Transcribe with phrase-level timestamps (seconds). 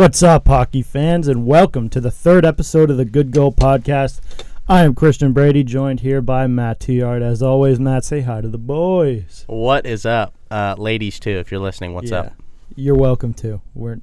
[0.00, 4.22] What's up, hockey fans, and welcome to the third episode of the Good Goal Podcast.
[4.66, 7.20] I am Christian Brady, joined here by Matt Tiard.
[7.20, 9.44] As always, Matt, say hi to the boys.
[9.46, 11.20] What is up, uh, ladies?
[11.20, 12.32] Too, if you're listening, what's Yeah, up?
[12.74, 13.60] You're welcome to.
[13.74, 13.98] We're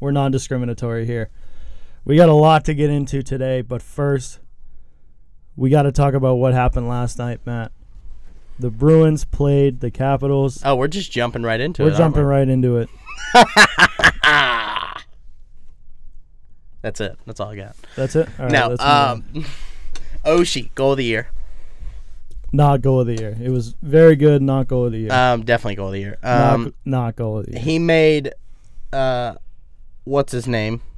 [0.00, 1.28] we're non-discriminatory here.
[2.06, 4.40] We got a lot to get into today, but first,
[5.54, 7.72] we got to talk about what happened last night, Matt.
[8.58, 10.62] The Bruins played the Capitals.
[10.64, 11.84] Oh, we're just jumping right into it.
[11.84, 12.00] We're it.
[12.00, 12.30] aren't jumping we?
[12.30, 12.88] right into it.
[16.82, 17.18] That's it.
[17.26, 17.76] That's all I got.
[17.96, 18.28] That's it.
[18.38, 19.44] All right, now, let's move on.
[19.44, 19.44] um,
[20.40, 21.28] Oshie, goal of the year.
[22.52, 23.36] not goal of the year.
[23.42, 24.40] It was very good.
[24.42, 25.12] Not goal of the year.
[25.12, 26.18] Um, definitely goal of the year.
[26.22, 27.60] not, Um, not goal of the year.
[27.60, 28.32] he made,
[28.92, 29.34] uh,
[30.04, 30.80] what's his name?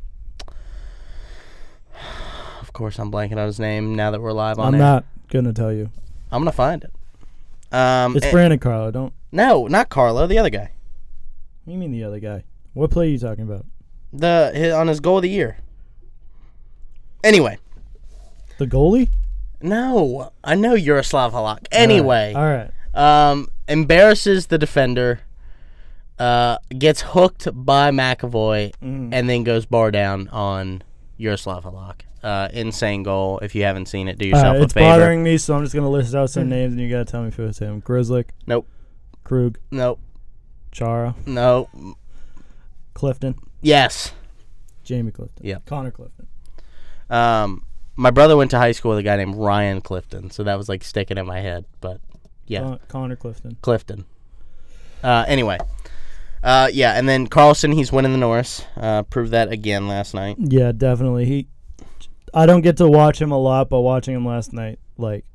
[2.60, 4.68] Of course, I'm blanking on his name now that we're live on it.
[4.68, 4.80] I'm air.
[4.80, 5.90] not gonna tell you.
[6.30, 7.74] I'm gonna find it.
[7.76, 8.90] Um, It's eh, Brandon Carlo.
[8.90, 9.12] Don't.
[9.30, 10.70] no, not Carlo, the other guy.
[11.64, 12.44] What do you mean the other guy?
[12.72, 13.66] What play are you talking about?
[14.12, 15.58] The his, on his goal of the year.
[17.24, 17.58] Anyway,
[18.58, 19.08] The goalie?
[19.60, 21.66] no, I know Yaroslav Halak.
[21.72, 22.70] Anyway, All right.
[22.94, 25.20] um, embarrasses the defender,
[26.18, 29.10] uh, gets hooked by McAvoy, Mhm.
[29.12, 30.82] and then goes bar down on
[31.16, 32.00] Yaroslav Halak.
[32.22, 33.38] Uh, insane goal.
[33.40, 34.86] If you haven't seen it, do yourself right, a it's favor.
[34.86, 37.28] bothering me, so I'm just gonna list out some names, and you gotta tell me
[37.28, 37.82] if it was him.
[37.82, 38.26] Grzelcyk.
[38.46, 38.68] Nope.
[39.24, 39.58] Krug.
[39.72, 39.98] Nope.
[40.70, 41.14] Chara.
[41.26, 41.68] no,
[42.94, 43.34] Clifton.
[43.60, 44.12] yes.
[44.84, 45.44] Jamie Clifton.
[45.46, 45.58] Yeah.
[45.66, 46.26] Connor Clifton.
[47.12, 50.56] Um, my brother went to high school with a guy named Ryan Clifton, so that
[50.56, 51.66] was like sticking in my head.
[51.80, 52.00] But
[52.46, 53.58] yeah, Con- Connor Clifton.
[53.60, 54.06] Clifton.
[55.04, 55.58] Uh, anyway,
[56.42, 58.64] uh, yeah, and then Carlson, he's winning the Norris.
[58.76, 60.36] Uh, proved that again last night.
[60.38, 61.26] Yeah, definitely.
[61.26, 61.48] He.
[62.34, 65.26] I don't get to watch him a lot, but watching him last night, like,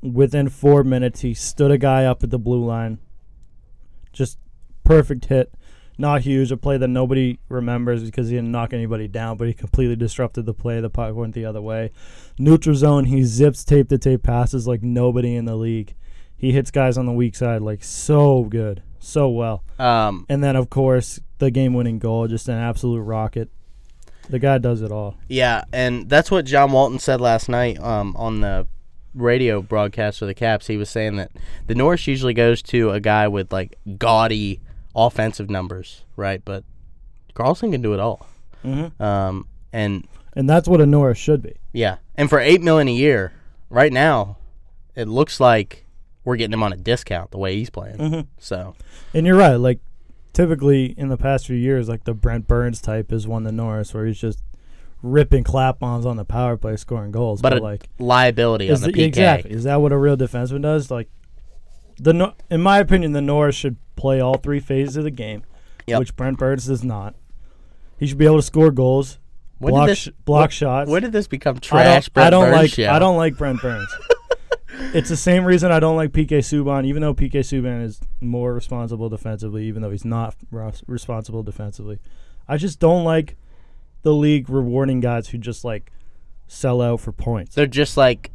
[0.00, 3.00] within four minutes, he stood a guy up at the blue line.
[4.14, 4.38] Just
[4.82, 5.52] perfect hit.
[5.98, 9.54] Not huge, a play that nobody remembers because he didn't knock anybody down, but he
[9.54, 10.80] completely disrupted the play.
[10.80, 11.90] The puck went the other way.
[12.38, 15.94] Neutral zone, he zips tape to tape passes like nobody in the league.
[16.36, 19.64] He hits guys on the weak side like so good, so well.
[19.78, 23.48] Um, And then, of course, the game winning goal, just an absolute rocket.
[24.28, 25.16] The guy does it all.
[25.28, 28.66] yeah, and that's what John Walton said last night um, on the
[29.14, 30.66] radio broadcast for the Caps.
[30.66, 31.30] He was saying that
[31.68, 34.60] the Norris usually goes to a guy with like gaudy
[34.96, 36.42] offensive numbers, right?
[36.44, 36.64] But
[37.34, 38.26] Carlson can do it all.
[38.64, 39.00] Mm-hmm.
[39.02, 41.54] Um, and And that's what a Norris should be.
[41.72, 43.32] yeah, and for eight million a year,
[43.70, 44.38] right now,
[44.94, 45.84] it looks like
[46.24, 47.96] we're getting him on a discount the way he's playing.
[47.98, 48.20] Mm-hmm.
[48.38, 48.74] So
[49.14, 49.54] And you're right.
[49.56, 49.78] Like,
[50.32, 53.94] typically in the past few years, like the Brent Burns type is one the Norris,
[53.94, 54.42] where he's just
[55.02, 57.40] ripping clap bombs on the power play, scoring goals.
[57.42, 59.06] But But, it- like, liability is on the the- PK.
[59.06, 60.90] exactly is that what a real defenseman does?
[60.90, 61.08] Like,
[61.98, 65.42] the in my opinion, the Norris should play all three phases of the game,
[65.86, 65.98] Yep.
[66.00, 67.14] which Brent Burns does not.
[67.98, 69.18] He should be able to score goals,
[69.58, 70.90] When block this sh- block shots.
[70.90, 72.04] When did this become I trash?
[72.06, 72.70] don't, Brett I don't Burns like.
[72.70, 72.90] show?
[72.90, 73.88] I don't like Brent Burns.
[74.92, 78.52] it's the same reason I don't like PK Subban, even though PK Subban is more
[78.52, 81.98] responsible defensively, even though he's not res- responsible defensively.
[82.46, 83.36] I just don't like
[84.02, 85.90] the league rewarding guys who just like
[86.46, 87.54] sell out for points.
[87.54, 88.30] They're just like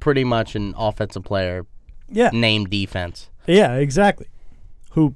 [0.00, 1.66] pretty much an offensive player
[2.12, 3.28] Yeah, named defense.
[3.46, 4.26] yeah, exactly.
[4.90, 5.14] Who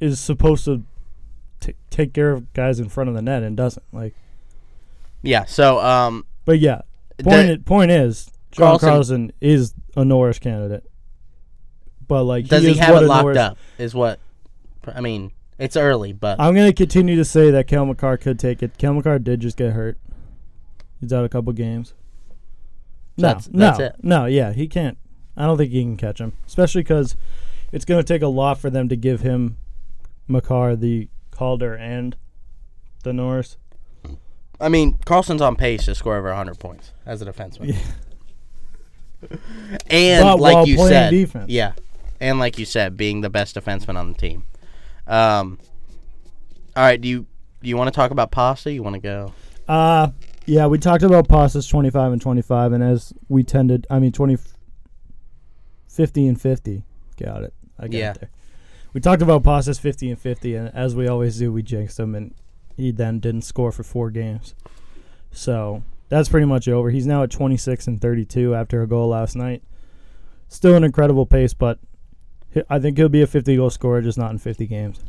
[0.00, 0.82] is supposed to
[1.60, 4.14] t- take care of guys in front of the net and doesn't like.
[5.22, 5.44] Yeah.
[5.44, 6.82] So um, But yeah,
[7.18, 10.84] the- point point is John Carlson- Carlson is a Norris candidate.
[12.08, 13.58] But like, does he, is have it locked Norris- up?
[13.78, 14.18] Is what
[14.86, 15.32] I mean.
[15.58, 18.76] It's early, but I'm going to continue to say that Cale Makar could take it.
[18.78, 19.96] Cale Makar did just get hurt.
[21.00, 21.94] He's out a couple games.
[23.16, 23.94] No, That's- that's no, it.
[24.02, 24.98] no, yeah, he can't.
[25.36, 27.16] I don't think he can catch him, especially because
[27.72, 29.56] it's going to take a lot for them to give him
[30.28, 32.16] Makar the Calder and
[33.02, 33.56] the Norris.
[34.60, 37.74] I mean Carlson's on pace to score over 100 points as a defenseman.
[37.74, 37.78] Yeah.
[39.88, 41.48] And But like you said, defense.
[41.48, 41.72] yeah,
[42.20, 44.44] and like you said, being the best defenseman on the team.
[45.06, 45.60] Um,
[46.74, 47.26] all right, do you
[47.62, 48.72] do you want to talk about pasta?
[48.72, 49.32] You want to go?
[49.68, 50.08] Uh
[50.44, 54.36] yeah, we talked about passes 25 and 25 and as we tended, I mean 20
[55.92, 56.84] 50 and 50.
[57.22, 57.54] Got it.
[57.78, 58.10] I got Yeah.
[58.12, 58.30] it there.
[58.94, 62.14] We talked about passes 50 and 50 and as we always do, we jinxed him
[62.14, 62.34] and
[62.76, 64.54] he then didn't score for 4 games.
[65.30, 66.90] So, that's pretty much over.
[66.90, 69.62] He's now at 26 and 32 after a goal last night.
[70.48, 71.78] Still an incredible pace, but
[72.68, 75.00] I think he'll be a 50 goal scorer just not in 50 games.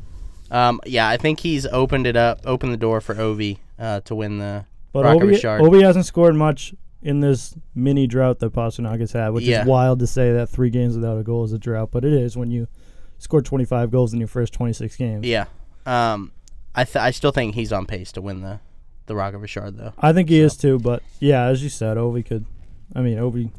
[0.50, 4.16] Um, yeah, I think he's opened it up, opened the door for Ovi uh, to
[4.16, 4.66] win the.
[4.94, 9.62] But Ovi, Ovi hasn't scored much in this mini drought that Pastrnak had, which Yeah.
[9.62, 12.14] is wild to say that three games without a goal is a drought, but it
[12.14, 12.68] is when you
[13.20, 15.26] score 25 goals in your first 26 games.
[15.28, 15.46] Yeah.
[15.86, 16.32] Um,
[16.74, 18.60] I th- I still think he's on pace to win the
[19.06, 19.92] the Rocket Richard though.
[20.00, 22.46] I think he is too, but yeah, as you said, Ovi could.
[22.96, 23.52] I mean, Ovi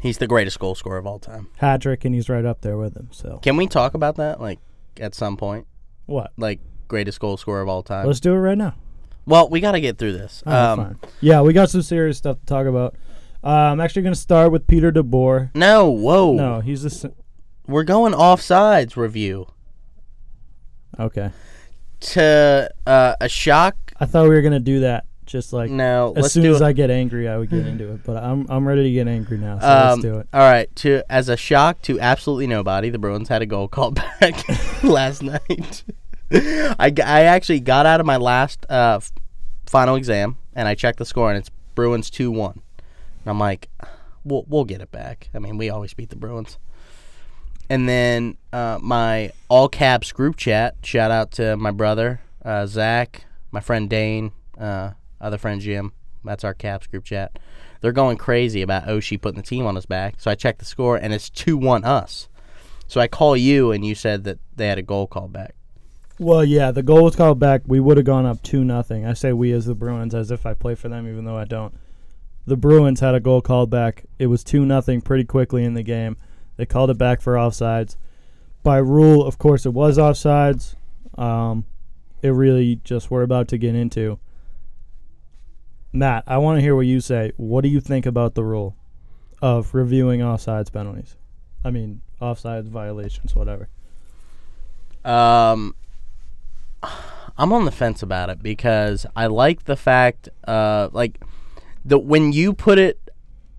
[0.00, 1.48] He's the greatest goal scorer of all time.
[1.58, 3.08] hat trick, and he's right up there with him.
[3.12, 4.58] So Can we talk about that like
[4.98, 5.66] at some point?
[6.06, 6.32] what?
[6.36, 8.06] Like greatest goal scorer of all time.
[8.06, 8.74] Let's do it right now.
[9.26, 10.42] Well, we got to get through this.
[10.46, 10.98] Right, um, fine.
[11.20, 12.94] Yeah, we got some serious stuff to talk about.
[13.44, 15.50] Uh, I'm actually going to start with Peter DeBoer.
[15.54, 16.32] no, whoa.
[16.34, 16.88] No, he's a.
[16.88, 17.06] s-
[17.66, 19.46] We're going offsides review
[20.98, 21.30] Okay.
[22.00, 23.76] to uh, a shock.
[23.98, 26.64] I thought we were going to do that just like No, as soon as it.
[26.64, 28.04] I get angry, I would get into it.
[28.04, 30.28] But I'm I'm ready to get angry now, so Um, let's do it.
[30.32, 33.94] All right, to as a shock to absolutely nobody, the Bruins had a goal called
[34.20, 34.34] back
[34.84, 35.84] last night.
[36.32, 39.00] I, I actually got out of my last uh,
[39.66, 42.62] final exam and I checked the score and it's Bruins two one.
[42.78, 43.68] And I'm like,
[44.24, 45.28] we'll we'll get it back.
[45.34, 46.58] I mean, we always beat the Bruins.
[47.70, 50.76] And then uh, my all caps group chat.
[50.82, 54.90] Shout out to my brother uh, Zach, my friend Dane, uh,
[55.20, 55.92] other friend Jim.
[56.24, 57.38] That's our caps group chat.
[57.80, 60.14] They're going crazy about Oshie putting the team on his back.
[60.18, 62.28] So I checked the score and it's two one us.
[62.86, 65.54] So I call you and you said that they had a goal called back.
[66.22, 67.62] Well, yeah, the goal was called back.
[67.66, 69.04] We would have gone up two nothing.
[69.04, 71.44] I say we as the Bruins, as if I play for them, even though I
[71.44, 71.74] don't.
[72.46, 74.04] The Bruins had a goal called back.
[74.20, 76.16] It was two nothing pretty quickly in the game.
[76.56, 77.96] They called it back for offsides.
[78.62, 80.76] By rule, of course, it was offsides.
[81.18, 81.66] Um,
[82.22, 84.20] it really just we're about to get into.
[85.92, 87.32] Matt, I want to hear what you say.
[87.36, 88.76] What do you think about the rule
[89.40, 91.16] of reviewing offsides penalties?
[91.64, 93.68] I mean, offsides violations, whatever.
[95.04, 95.74] Um,
[97.38, 101.20] I'm on the fence about it because I like the fact, uh, like
[101.84, 102.98] the when you put it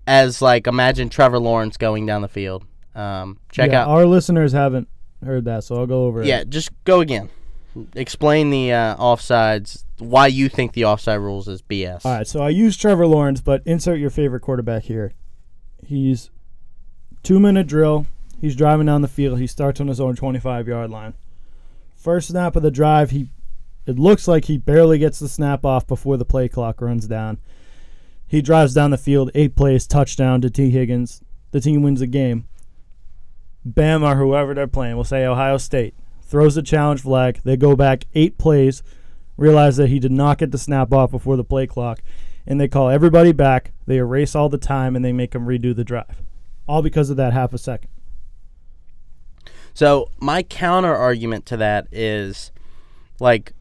[0.06, 2.64] as like imagine Trevor Lawrence going down the field.
[2.94, 3.88] Um, check Yeah, out.
[3.88, 4.88] Our listeners haven't
[5.24, 6.26] heard that, so I'll go over it.
[6.26, 7.30] yeah, just go again.
[7.96, 9.82] Explain the uh, offsides.
[9.98, 12.04] Why you think the offside rules is BS?
[12.04, 15.12] All right, so I use Trevor Lawrence, but insert your favorite quarterback here.
[15.84, 16.30] He's
[17.24, 18.06] two minute drill.
[18.40, 19.40] He's driving down the field.
[19.40, 21.14] He starts on his own 25 yard line.
[22.04, 23.30] First snap of the drive, he
[23.86, 27.38] it looks like he barely gets the snap off before the play clock runs down.
[28.26, 31.22] He drives down the field, eight plays, touchdown to Tee Higgins.
[31.52, 32.46] The team wins the game.
[33.66, 37.40] Bama or whoever they're playing, we'll say Ohio State, throws a challenge flag.
[37.42, 38.82] They go back eight plays,
[39.38, 42.02] realize that he did not get the snap off before the play clock,
[42.46, 43.72] and they call everybody back.
[43.86, 46.20] They erase all the time and they make him redo the drive.
[46.68, 47.88] All because of that half a second.
[49.74, 52.52] So my counter argument to that is,
[53.20, 53.52] like,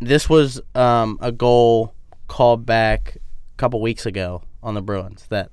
[0.00, 1.94] this was um, a goal
[2.26, 5.50] called back a couple weeks ago on the Bruins that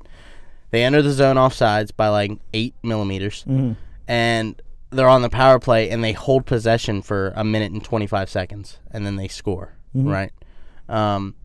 [0.71, 3.75] they enter the zone offsides by like eight millimeters, Mhm.
[4.07, 8.07] and they're on the power play and they hold possession for a minute and twenty
[8.07, 9.73] five seconds, and then they score.
[9.95, 10.11] Mhm.
[10.11, 10.31] Right.
[10.89, 11.35] Um,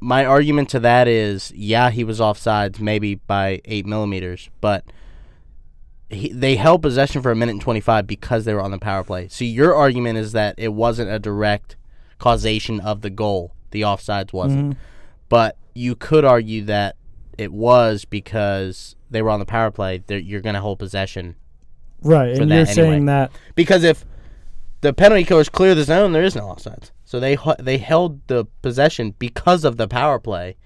[0.00, 4.84] my argument to that is, yeah, he was offsides maybe by eight millimeters, but
[6.10, 9.04] he, they held possession for a minute and 25 because they were on the power
[9.04, 9.28] play.
[9.28, 11.76] So your argument is that it wasn't a direct
[12.18, 13.54] causation of the goal.
[13.70, 14.74] The offsides wasn't.
[14.74, 14.76] Mhm.
[15.28, 16.96] But you could argue that
[17.36, 20.02] it was because they were on the power play.
[20.06, 21.36] They're, you're going to hold possession.
[22.02, 22.72] Right, and you're anyway.
[22.74, 24.04] saying that Because if
[24.80, 26.90] the penalty goes clear the zone, there is no offsides.
[27.04, 30.56] So they they held the possession because of the power play.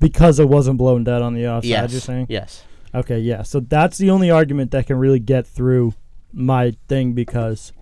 [0.00, 1.92] because it wasn't blown dead on the offside, yes.
[1.92, 2.26] you're saying?
[2.28, 2.64] Yes.
[2.94, 3.42] Okay, yeah.
[3.42, 5.94] So that's the only argument that can really get through
[6.32, 7.72] my thing because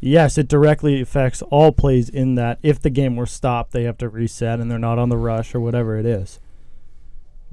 [0.00, 3.98] yes, it directly affects all plays in that if the game were stopped, they have
[3.98, 6.40] to reset and they're not on the rush or whatever it is.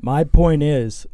[0.01, 1.05] My point is,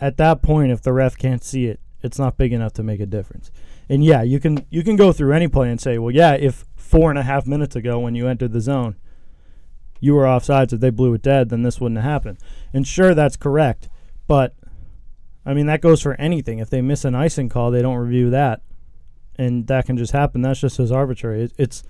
[0.00, 3.00] at that point, if the ref can't see it, it's not big enough to make
[3.00, 3.50] a difference.
[3.88, 6.64] And yeah, you can you can go through any play and say, well, yeah, if
[6.76, 8.96] four and a half minutes ago when you entered the zone,
[10.00, 12.38] you were offsides, if they blew it dead, then this wouldn't have happened.
[12.72, 13.88] And sure, that's correct,
[14.26, 14.54] but
[15.44, 16.58] I mean that goes for anything.
[16.58, 18.62] If they miss an icing call, they don't review that,
[19.36, 20.42] and that can just happen.
[20.42, 21.44] That's just as arbitrary.
[21.44, 21.82] It, it's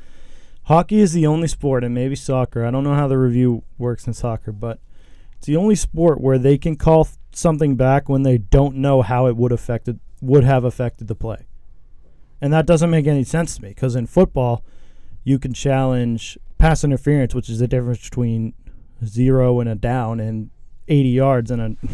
[0.64, 2.64] hockey is the only sport, and maybe soccer.
[2.64, 4.78] I don't know how the review works in soccer, but
[5.36, 9.02] it's the only sport where they can call th- something back when they don't know
[9.02, 11.46] how it would affected would have affected the play,
[12.40, 13.70] and that doesn't make any sense to me.
[13.70, 14.64] Because in football,
[15.24, 18.54] you can challenge pass interference, which is the difference between
[19.04, 20.50] zero and a down and
[20.88, 21.88] 80 yards and a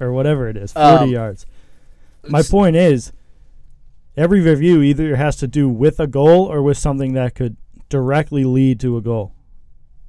[0.00, 1.46] or whatever it is, 40 Um, yards.
[2.28, 3.12] My point is
[4.16, 7.56] every review either has to do with a goal or with something that could
[7.88, 9.32] directly lead to a goal.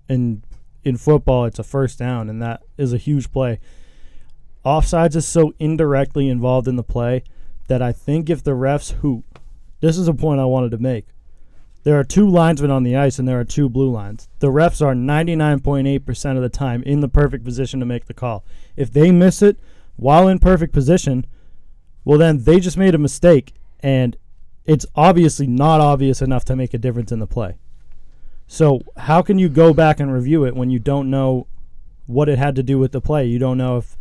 [0.08, 0.44] And
[0.84, 3.60] in football, it's a first down, and that is a huge play.
[4.63, 7.24] Offsides is so indirectly involved in the play
[7.68, 9.24] that I think if the refs who,
[9.80, 11.06] this is a point I wanted to make.
[11.84, 14.27] There are two linesmen on the ice and there are two blue lines.
[14.39, 18.44] The refs are 99.8% of the time in the perfect position to make the call.
[18.75, 19.58] If they miss it
[19.95, 21.25] while in perfect position,
[22.03, 24.17] well, then they just made a mistake and
[24.65, 27.57] it's obviously not obvious enough to make a difference in the play.
[28.47, 31.47] So, how can you go back and review it when you don't know
[32.05, 33.25] what it had to do with the play?
[33.25, 33.97] You don't know if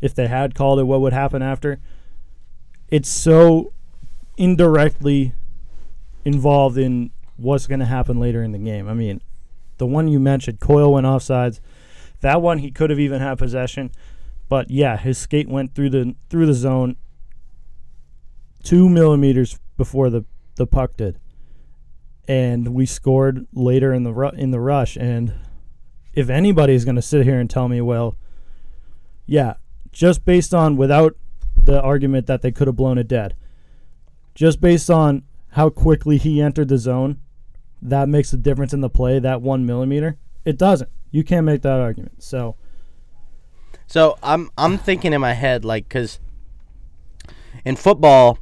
[0.00, 1.78] if they had called it, what would happen after.
[2.88, 3.72] It's so
[4.36, 5.34] indirectly
[6.24, 8.88] involved in what's going to happen later in the game.
[8.88, 9.20] I mean,
[9.78, 11.60] the one you mentioned, Coyle went offsides.
[12.20, 13.90] That one he could have even had possession,
[14.50, 16.96] but yeah, his skate went through the through the zone
[18.64, 20.24] two millimeters before the
[20.56, 21.20] the puck did,
[22.26, 24.96] and we scored later in the ru- in the rush.
[24.96, 25.34] And
[26.14, 28.16] if anybody's going to sit here and tell me, well,
[29.24, 29.54] yeah,
[29.92, 31.16] just based on without
[31.62, 33.36] the argument that they could have blown it dead,
[34.34, 37.20] just based on how quickly he entered the zone,
[37.80, 39.20] that makes a difference in the play.
[39.20, 40.90] That one millimeter, it doesn't.
[41.12, 42.20] You can't make that argument.
[42.24, 42.56] So.
[43.90, 46.20] So I'm I'm thinking in my head like because
[47.64, 48.38] in football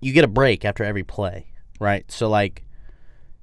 [0.00, 1.48] you get a break after every play,
[1.78, 2.10] right?
[2.10, 2.64] So like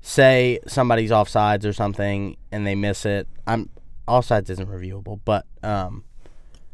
[0.02, 3.28] say somebody's offsides or something and they miss it.
[3.46, 3.70] I'm
[4.08, 6.06] offsides isn't reviewable, but um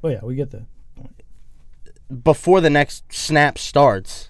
[0.01, 0.65] Oh yeah, we get that.
[2.23, 4.29] before the next snap starts,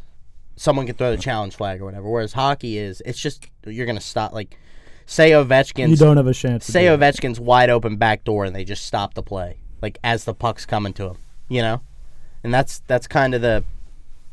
[0.56, 2.10] someone can throw the challenge flag or whatever.
[2.10, 4.58] Whereas hockey is it's just you're gonna stop like
[5.06, 6.66] say You don't have a chance.
[6.66, 6.86] say.
[6.86, 10.66] Ovechkin's wide open back door and they just stop the play like as the puck's
[10.66, 11.82] coming to him, you know,
[12.44, 13.64] and that's that's kind of the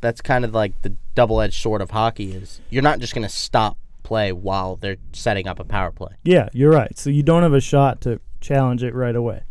[0.01, 3.29] that's kind of like the double edged sword of hockey is you're not just gonna
[3.29, 6.15] stop play while they're setting up a power play.
[6.25, 6.97] Yeah, you're right.
[6.97, 9.43] So you don't have a shot to challenge it right away.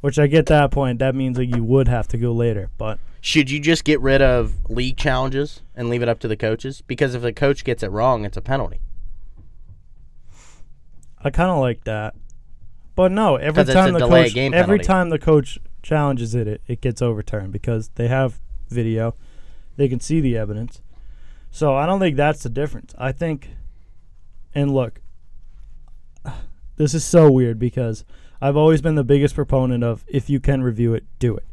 [0.00, 1.00] Which I get that point.
[1.00, 2.70] That means that you would have to go later.
[2.78, 6.36] But Should you just get rid of league challenges and leave it up to the
[6.36, 6.82] coaches?
[6.86, 8.80] Because if the coach gets it wrong, it's a penalty.
[11.22, 12.14] I kind of like that.
[13.00, 17.00] But no, every time the coach, every time the coach challenges it, it, it gets
[17.00, 19.14] overturned because they have video,
[19.78, 20.82] they can see the evidence.
[21.50, 22.94] So I don't think that's the difference.
[22.98, 23.52] I think,
[24.54, 25.00] and look,
[26.76, 28.04] this is so weird because
[28.38, 31.46] I've always been the biggest proponent of if you can review it, do it.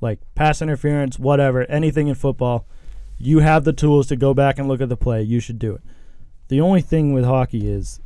[0.00, 2.66] Like pass interference, whatever, anything in football,
[3.18, 5.20] you have the tools to go back and look at the play.
[5.20, 5.82] You should do it.
[6.48, 8.00] The only thing with hockey is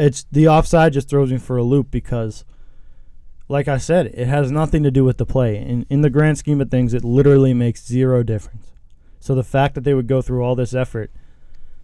[0.00, 2.44] it's the offside just throws me for a loop because
[3.48, 5.56] like I said, it has nothing to do with the play.
[5.56, 8.72] In in the grand scheme of things, it literally makes zero difference.
[9.18, 11.10] So the fact that they would go through all this effort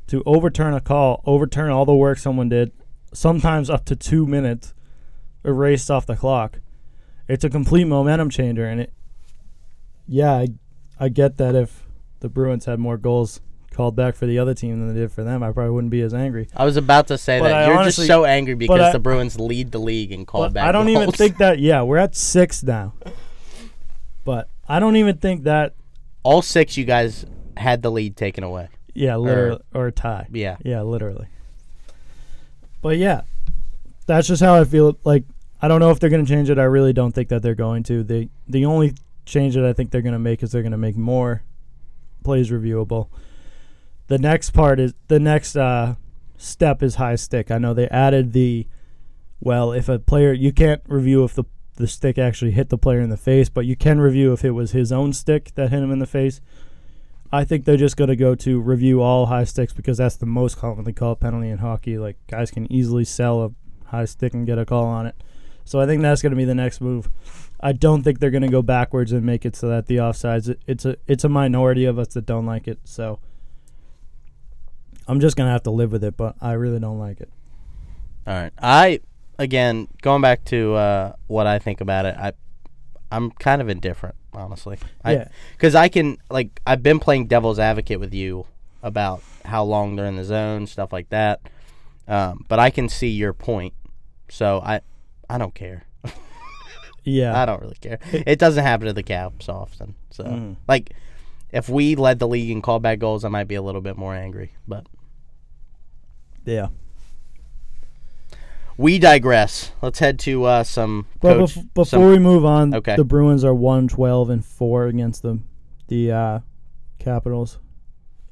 [0.07, 2.73] to overturn a call, overturn all the work someone did,
[3.13, 4.73] sometimes up to two minutes
[5.45, 6.61] erased off the clock,
[7.29, 8.67] it's a complete momentum changer.
[8.67, 8.93] And it,
[10.07, 10.49] yeah, I,
[10.99, 11.83] I get that if
[12.21, 13.41] the Bruins had more goals
[13.77, 16.01] called back for the other team than they did for them, I probably wouldn't be
[16.01, 16.49] as angry.
[16.57, 18.93] I was about to say But that I you're honestly- just so angry because I-
[18.93, 20.67] the Bruins lead the league and called back.
[20.67, 21.59] I don't even think that.
[21.61, 22.95] Yeah, we're at six now.
[24.25, 25.75] But I don't even think that.
[26.25, 27.25] all six you guys
[27.57, 28.69] had the lead taken away.
[28.95, 30.27] Yeah, literally or a tie.
[30.33, 30.57] Yeah.
[30.65, 31.27] Yeah, literally.
[32.83, 33.23] But yeah,
[34.07, 34.97] that's just how I feel.
[35.05, 35.23] Like
[35.63, 36.59] I don't know if they're going to change it.
[36.59, 38.03] I really don't think that they're going to.
[38.03, 40.79] They the only change that I think they're going to make is they're going to
[40.79, 41.43] make more
[42.25, 43.09] plays reviewable.
[44.09, 45.97] The next part is the next uh,
[46.37, 47.51] step is high stick.
[47.51, 48.67] I know they added the
[49.41, 51.45] well, if a player you can't review if the
[51.77, 54.53] the stick actually hit the player in the face, but you can review if it
[54.53, 56.41] was his own stick that hit him in the face.
[57.31, 60.25] I think they're just going to go to review all high sticks because that's the
[60.27, 61.99] most commonly called penalty in hockey.
[61.99, 63.51] Like guys can easily sell a
[63.91, 65.17] high stick and get a call on it.
[65.65, 67.11] So I think that's going to be the next move.
[67.61, 70.49] I don't think they're going to go backwards and make it so that the offsides.
[70.49, 72.79] it- It's a it's a minority of us that don't like it.
[72.85, 73.19] So
[75.09, 76.17] I'm just going to have to live with it.
[76.17, 77.29] But I really don't like it.
[78.27, 78.53] All right.
[78.61, 79.01] I
[79.39, 82.17] again going back to uh, what I think about it.
[82.19, 82.33] I
[83.13, 84.79] I'm kind of indifferent, honestly.
[85.05, 85.29] I, Yeah.
[85.53, 88.47] Because I can like I've been playing devil's advocate with you
[88.83, 91.41] about how long they're in the zone, stuff like that.
[92.09, 93.75] Um, but I can see your point,
[94.29, 94.81] so I
[95.31, 95.85] I don't care.
[97.09, 97.41] Yeah.
[97.41, 98.01] I don't really care.
[98.13, 99.95] It doesn't happen to the Caps often.
[100.11, 100.57] So Mhm.
[100.67, 100.93] like,
[101.53, 104.15] if we led the league in callback goals, I might be a little bit more
[104.15, 104.53] angry.
[104.67, 104.87] But
[106.45, 106.69] yeah.
[108.77, 109.73] we digress.
[109.83, 111.55] Let's head to uh, some But coach.
[111.55, 112.97] bef- before some- we move on, Okay.
[112.97, 115.41] the Bruins are one twelve and four against the
[115.89, 116.41] the uh,
[116.99, 117.59] Capitals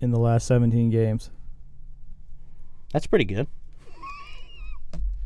[0.01, 1.31] in the last seventeen games.
[2.93, 3.47] That's pretty good.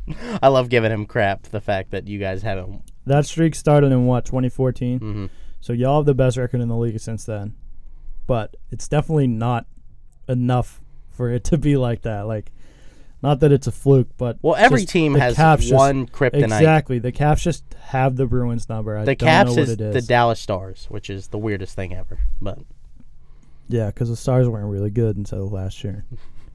[0.41, 2.81] I love giving him crap for the fact that you guys haven't.
[3.05, 4.99] That streak started in what 2014.
[4.99, 5.25] hmm
[5.59, 7.53] So y'all have the best record in the league since then.
[8.29, 9.65] But it's definitely not
[10.27, 12.27] enough for it to be like that.
[12.27, 12.51] Like,
[13.21, 16.43] not that it's a fluke, but Well, every team has Caps just- one kryptonite.
[16.43, 18.95] Exactly, the Caps just have the Bruins number.
[18.97, 19.93] I The don't Caps know what is, it is.
[19.95, 22.19] the Dallas Stars, which is the weirdest thing ever.
[22.39, 22.59] But
[23.67, 26.05] yeah, because the Stars weren't really good until last year.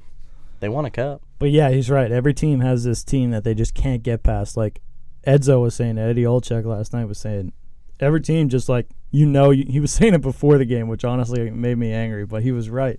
[0.60, 1.20] they won a cup.
[1.38, 2.10] But yeah, he's right.
[2.10, 4.56] Every team has this team that they just can't get past.
[4.56, 4.80] Like
[5.26, 7.52] Edzo was saying, Eddie Olczyk last night was saying,
[8.00, 9.50] every team just like you know.
[9.50, 12.26] He was saying it before the game, which honestly made me angry.
[12.26, 12.98] But he was right.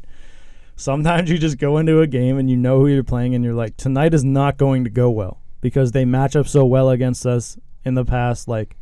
[0.77, 3.53] Sometimes you just go into a game and you know who you're playing, and you're
[3.53, 7.25] like, tonight is not going to go well because they match up so well against
[7.25, 8.47] us in the past.
[8.47, 8.75] Like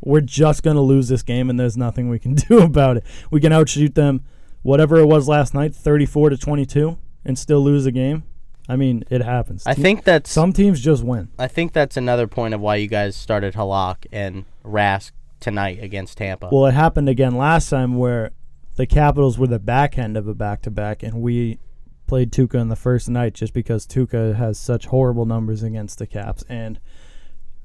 [0.00, 3.04] we're just gonna lose this game, and there's nothing we can do about it.
[3.30, 4.24] We can outshoot them,
[4.62, 8.24] whatever it was last night, 34 to 22, and still lose the game.
[8.70, 9.66] I mean, it happens.
[9.66, 11.28] I Te- think that's some teams just win.
[11.38, 16.18] I think that's another point of why you guys started Halak and Rask tonight against
[16.18, 16.48] Tampa.
[16.50, 18.30] Well, it happened again last time where
[18.76, 21.58] the Capitals were the back end of a back to back, and we
[22.06, 26.06] played Tuukka in the first night just because Tuukka has such horrible numbers against the
[26.06, 26.42] Caps.
[26.48, 26.80] And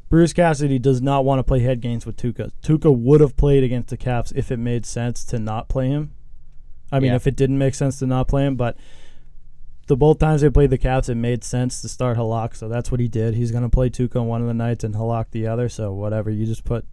[0.10, 2.52] Bruce Cassidy does not want to play head games with Tuukka.
[2.62, 6.14] Tuukka would have played against the Caps if it made sense to not play him.
[6.92, 7.16] I mean, Yeah.
[7.16, 8.76] if it didn't make sense to not play him, but
[9.88, 12.92] the both times they played the Caps, it made sense to start Halak, so that's
[12.92, 13.34] what he did.
[13.36, 15.92] He's going to play Tuukka on one of the nights and Halak the other, so
[15.94, 16.30] whatever.
[16.30, 16.86] You just put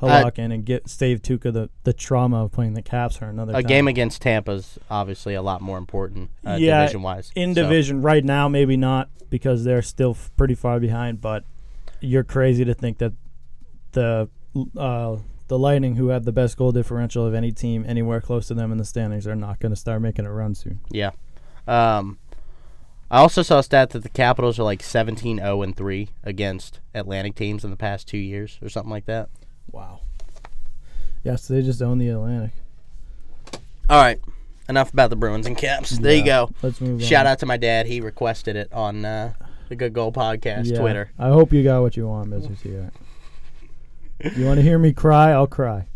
[0.00, 3.52] Halak in and get save Tuukka the, the trauma of playing the Caps for another
[3.52, 3.62] a time.
[3.68, 7.30] game against Tampa's obviously a lot more important uh, Yeah, division wise.
[7.34, 11.20] in division right now, maybe not because they're still f- pretty far behind.
[11.20, 11.44] But
[12.00, 13.12] you're crazy to think that
[13.92, 14.28] the
[14.76, 15.16] uh,
[15.48, 18.72] the Lightning, who have the best goal differential of any team anywhere close to them
[18.72, 20.80] in the standings, are not going to start making a run soon.
[20.90, 21.10] Yeah.
[21.66, 22.18] Um,
[23.10, 26.80] I also saw a stat that the Capitals are like 17 0 and 3 against
[26.94, 29.28] Atlantic teams in the past two years or something like that.
[29.74, 30.02] Wow.
[31.24, 32.52] Yeah, so they just own the Atlantic.
[33.90, 34.20] All right.
[34.68, 35.90] Enough about the Bruins and Caps.
[35.98, 36.50] There you go.
[36.62, 37.06] Let's move on.
[37.06, 37.86] Shout out to my dad.
[37.86, 39.32] He requested it on uh,
[39.68, 41.10] the Good Goal Podcast Yeah, Twitter.
[41.18, 42.56] I hope you got what you want, Mr.
[42.60, 42.68] T.
[44.38, 45.32] You want to hear me cry?
[45.32, 45.86] I'll cry.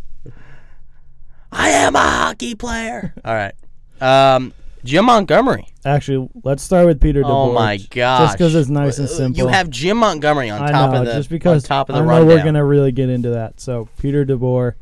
[1.52, 3.14] I am a hockey player.
[3.24, 3.54] All right.
[4.00, 4.52] Um,
[4.84, 5.66] Jim Montgomery.
[5.84, 7.48] Actually, let's start with Peter DeBoer.
[7.48, 8.20] Oh my gosh!
[8.20, 9.38] Just because it's nice and Uh, simple.
[9.42, 11.94] You have Jim Montgomery on I top know, of the just because on top of
[11.94, 12.26] the I know rundown.
[12.28, 13.60] we're gonna really get into that.
[13.60, 14.74] So Peter DeBoer,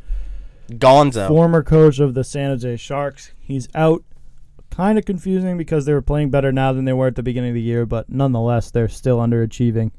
[0.71, 1.29] Gonzo.
[1.29, 4.03] former coach of the San Jose Sharks, he's out.
[4.71, 7.51] Kind of confusing because they were playing better now than they were at the beginning
[7.51, 9.91] of the year, but nonetheless, they're still underachieving.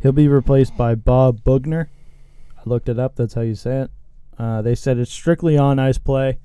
[0.00, 1.88] He'll be replaced by Bob Boughner.
[2.56, 3.16] I looked it up.
[3.16, 3.90] That's how you say it.
[4.38, 6.38] Uh, they said it's strictly on ice play.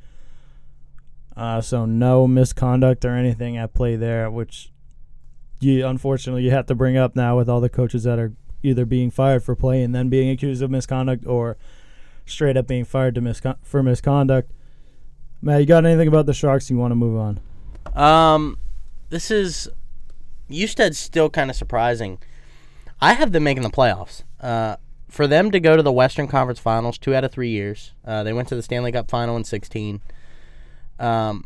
[1.35, 4.71] Uh, so no misconduct or anything at play there, which
[5.59, 8.85] you unfortunately you have to bring up now with all the coaches that are either
[8.85, 11.57] being fired for play and then being accused of misconduct or
[12.25, 14.51] straight up being fired to miscon- for misconduct.
[15.41, 17.39] Matt, you got anything about the Sharks you want to move on?
[17.93, 18.57] Um,
[19.09, 19.69] this is
[20.49, 22.17] Eusted's still kind of surprising.
[23.01, 24.23] I have them making the playoffs.
[24.39, 27.91] Uh, for them to go to the Western Conference Finals two out of three years.
[28.03, 30.01] Uh, they went to the Stanley Cup Final in sixteen.
[30.99, 31.45] Um,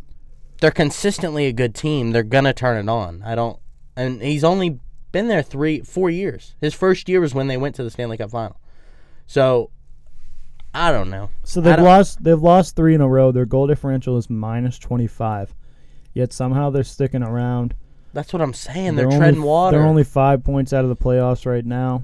[0.62, 2.12] they're consistently a good team.
[2.12, 3.24] They're gonna turn it on.
[3.24, 3.60] I don't.
[3.96, 4.80] And he's only
[5.12, 6.56] been there three, four years.
[6.62, 8.60] His first year was when they went to the Stanley Cup Final.
[9.26, 9.72] So,
[10.74, 11.30] I don't know.
[11.44, 13.32] So they've lost they've lost three in a row.
[13.32, 15.56] Their goal differential is minus twenty five.
[16.14, 17.76] Yet somehow they're sticking around.
[18.14, 18.96] That's what I'm saying.
[18.96, 19.78] They're, only, treading water.
[19.78, 22.04] They're only five points out of the playoffs right now.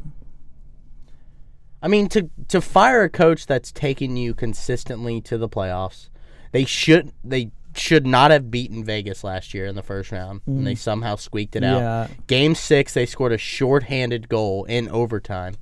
[1.81, 6.09] I mean, to to fire a coach that's taken you consistently to the playoffs,
[6.55, 10.65] they should they should not have beaten Vegas last year in the first round, and
[10.65, 11.81] they somehow squeaked it out.
[12.27, 15.57] Game six, they scored a shorthanded goal in overtime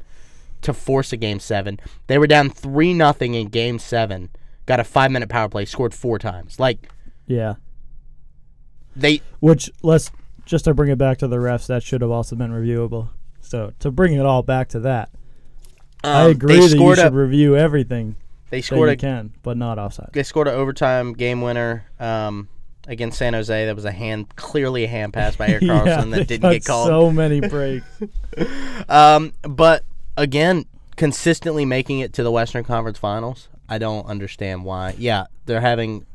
[0.61, 1.79] to force a game seven.
[2.05, 4.29] They were down three nothing in game seven.
[4.67, 6.59] Got a five minute power play, scored four times.
[6.59, 6.91] Like
[7.25, 7.55] Yeah.
[8.95, 10.11] they Which let's
[10.45, 13.09] just to bring it back to the refs, that should have also been reviewable.
[13.41, 15.09] So to bring it all back to that,
[16.03, 18.15] I um, agree they that you should a review everything
[18.53, 20.11] they scored a can, but not offside.
[20.13, 22.47] they scored an overtime game winner um,
[22.87, 23.65] against San Jose.
[23.65, 26.63] That was a hand, clearly a hand pass by Erik Karlsson they that didn't get
[26.63, 26.87] called.
[26.87, 27.85] So many breaks.
[28.89, 29.83] Um, but
[30.17, 33.47] again, consistently making it to the Western Conference Finals.
[33.69, 34.95] I don't understand why.
[34.97, 36.07] Yeah, they're having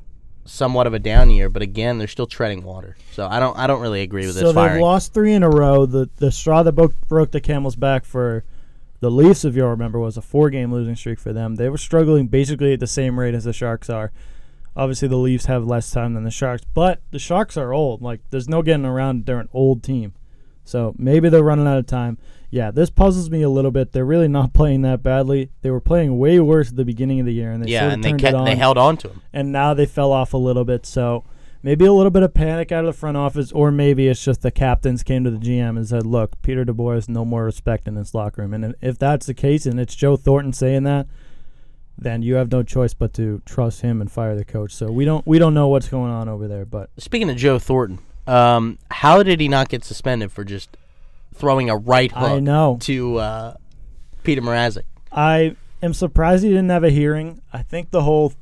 [0.44, 2.96] somewhat of a down year, but again, they're still treading water.
[3.12, 4.82] So I don't, I don't really agree with so this they've firing.
[4.82, 5.86] lost three in a row.
[5.86, 8.42] The the straw that broke, broke the camel's back for
[9.00, 11.56] the Leafs, if you'll remember, was a four game losing streak for them.
[11.56, 14.12] They were struggling basically at the same rate as the Sharks are.
[14.76, 18.00] Obviously, the Leafs have less time than the Sharks, but the Sharks are old.
[18.00, 19.26] Like, there's no getting around.
[19.26, 20.14] They're an old team.
[20.64, 22.18] So maybe they're running out of time.
[22.50, 23.92] Yeah, this puzzles me a little bit.
[23.92, 25.50] They're really not playing that badly.
[25.62, 27.88] They were playing way worse at the beginning of the year, and they yeah, sort
[27.88, 29.22] of and they kept, they held on to him.
[29.32, 30.86] and now they fell off a little bit.
[30.86, 31.24] So
[31.62, 34.42] maybe a little bit of panic out of the front office, or maybe it's just
[34.42, 37.88] the captains came to the GM and said, "Look, Peter DeBoer has no more respect
[37.88, 41.06] in this locker room." And if that's the case, and it's Joe Thornton saying that,
[41.96, 44.72] then you have no choice but to trust him and fire the coach.
[44.72, 47.58] So we don't we don't know what's going on over there, but Speaking of Joe
[47.58, 50.76] Thornton, um, how did he not get suspended for just
[51.34, 53.54] throwing a right hook I know to uh,
[54.24, 54.84] Petr Mrazek?
[55.10, 57.40] I am surprised he didn't have a hearing.
[57.52, 58.34] I think the whole,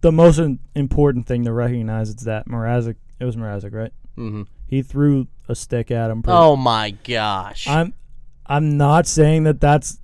[0.00, 2.96] the most in- important thing to recognize is that Mrazek.
[3.20, 3.92] It was Mrazek, right?
[4.16, 6.22] hmm He threw a stick at him.
[6.22, 7.66] pretty- Oh my gosh!
[7.66, 7.94] I'm,
[8.46, 9.98] I'm not saying that that's,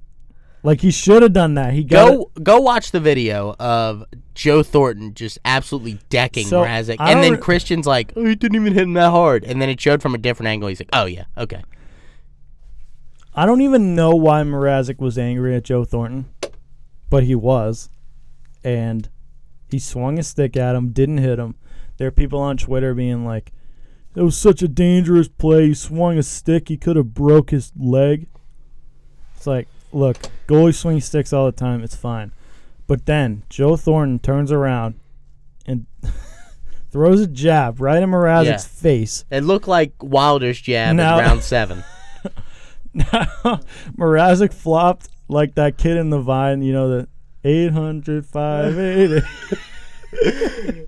[0.63, 1.75] like he should have done that.
[1.75, 4.05] He Go go watch the video of
[4.35, 8.73] Joe Thornton just absolutely decking So, Mrazek, and then Christian's like, "Oh, he didn't even
[8.73, 10.69] hit him that hard," and then it showed from a different angle.
[10.69, 11.63] He's like, "Oh yeah, okay."
[13.35, 16.27] I don't even know why Mrazek was angry at Joe Thornton,
[17.11, 17.89] but he was,
[18.63, 19.09] and
[19.75, 21.55] he swung a stick at him, didn't hit him.
[21.97, 23.53] There are people on Twitter being like,
[24.15, 25.69] "It was such a dangerous play.
[25.69, 26.69] He swung a stick.
[26.69, 28.27] He could have broke his leg."
[29.37, 30.17] It's like, look,
[30.49, 31.83] goalie swing sticks all the time.
[31.83, 32.33] It's fine,
[32.87, 34.95] but then Joe Thornton turns around
[35.67, 35.87] and
[36.91, 38.59] throws a jab right in Mrazek's Yeah.
[38.83, 39.25] face.
[39.31, 41.19] It looked like Wilder's jab No.
[41.19, 41.85] in round seven.
[43.99, 47.09] Mrazek flopped like that kid in the vine, you know, the
[47.45, 49.27] 800, 580.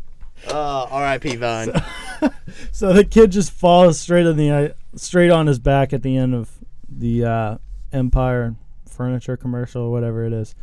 [0.49, 1.37] Uh, R.I.P.
[1.37, 1.73] Vine.
[2.73, 6.17] so the kid just falls straight on the uh, straight on his back at the
[6.17, 7.59] end of the uh,
[7.93, 8.55] Empire
[8.89, 10.55] furniture commercial or whatever it is.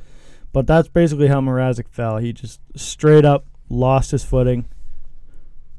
[0.53, 2.17] But that's basically how Mrazek fell.
[2.17, 4.69] He just straight up lost his footing.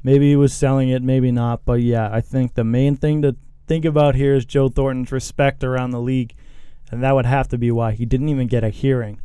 [0.03, 1.65] Maybe he was selling it, maybe not.
[1.65, 3.35] But yeah, I think the main thing to
[3.67, 6.35] think about here is Joe Thornton's respect around the league.
[6.91, 9.19] And that would have to be why he didn't even get a hearing.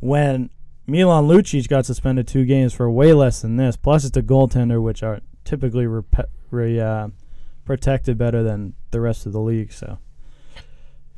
[0.00, 0.50] When
[0.86, 4.82] Milan Lucic got suspended two games for way less than this, plus it's a goaltender,
[4.82, 7.08] which are typically rep- re, uh,
[7.64, 9.72] protected better than the rest of the league.
[9.72, 9.98] So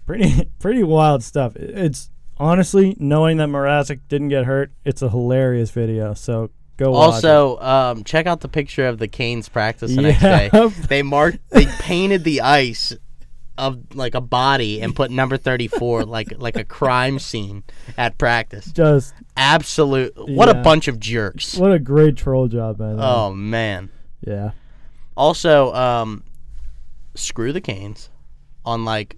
[0.06, 1.54] pretty pretty wild stuff.
[1.56, 4.72] It's honestly knowing that Mrazek didn't get hurt.
[4.84, 6.14] It's a hilarious video.
[6.14, 7.28] So go watch it.
[7.28, 10.50] Also, um, check out the picture of the Canes practice the next day.
[10.88, 12.92] They marked, they painted the ice
[13.60, 17.62] of like a body and put number thirty four like like a crime scene
[17.96, 18.66] at practice.
[18.72, 21.56] just Absolute, what a bunch of jerks.
[21.56, 23.00] what a great troll job by them.
[23.00, 23.90] Oh man.
[24.26, 24.50] yeah.
[25.16, 26.24] Also, um,
[27.14, 28.08] screw the Canes
[28.64, 29.16] on like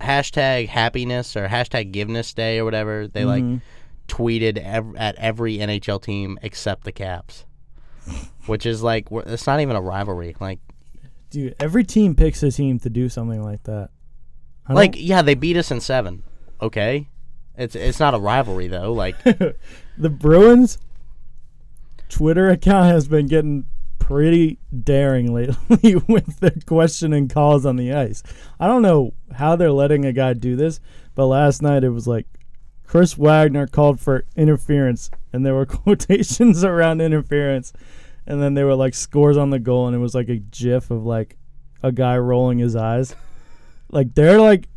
[0.00, 3.08] hashtag happiness or hashtag giveness day or whatever.
[3.08, 3.60] They like Mhm.
[4.08, 7.44] tweeted ev- at every NHL team except the Caps,
[8.46, 10.36] which is like it's not even a rivalry.
[10.40, 10.60] Like,
[11.30, 13.90] Dude, every team picks a team to do something like that.
[14.66, 16.22] I don't- like yeah, they beat us in seven.
[16.60, 17.08] Okay,
[17.56, 18.92] it's it's not a rivalry though.
[18.92, 20.78] Like, the Bruins
[22.08, 23.66] Twitter account has been getting
[23.98, 28.22] pretty daring lately with their questioning calls on the ice.
[28.60, 30.80] I don't know how they're letting a guy do this,
[31.14, 32.26] but last night it was like
[32.86, 37.72] Chris Wagner called for interference, and there were quotations around interference,
[38.26, 40.90] and then they were like scores on the goal, and it was like a gif
[40.90, 41.36] of like
[41.82, 43.14] a guy rolling his eyes.
[43.88, 44.68] Like they're like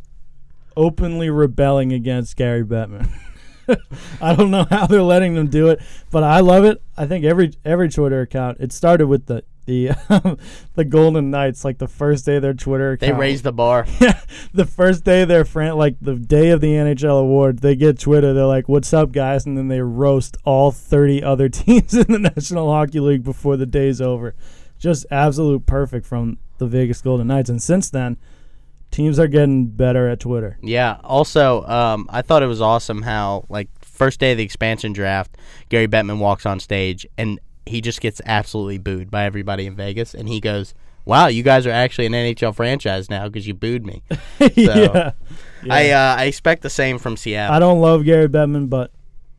[0.78, 3.10] openly rebelling against Gary Bettman.
[4.22, 5.82] I don't know how they're letting them do it,
[6.12, 6.82] but I love it.
[6.96, 8.60] I think every every Twitter account.
[8.60, 10.38] It started with the the
[10.74, 13.20] the Golden Knights, like the first day of their Twitter they account.
[13.20, 13.86] raised the bar.
[14.02, 14.20] Yeah,
[14.54, 18.00] the first day of their friend, like the day of the NHL award, they get
[18.00, 18.34] Twitter.
[18.34, 22.20] They're like, "What's up, guys?" And then they roast all thirty other teams in the
[22.20, 24.36] National Hockey League before the day's over.
[24.80, 27.50] Just absolute perfect from the Vegas Golden Knights.
[27.50, 28.18] And since then,
[28.92, 30.58] teams are getting better at Twitter.
[30.62, 30.98] Yeah.
[31.04, 35.38] Also, um, I thought it was awesome how like first day of the expansion draft,
[35.68, 40.14] Gary Bettman walks on stage and he just gets absolutely booed by everybody in Vegas,
[40.14, 40.74] and he goes,
[41.06, 44.04] "Wow, you guys are actually an NHL franchise now because you booed me."
[44.56, 45.12] yeah.
[45.70, 47.56] I uh, I expect the same from Seattle.
[47.56, 48.92] I don't love Gary Bettman, but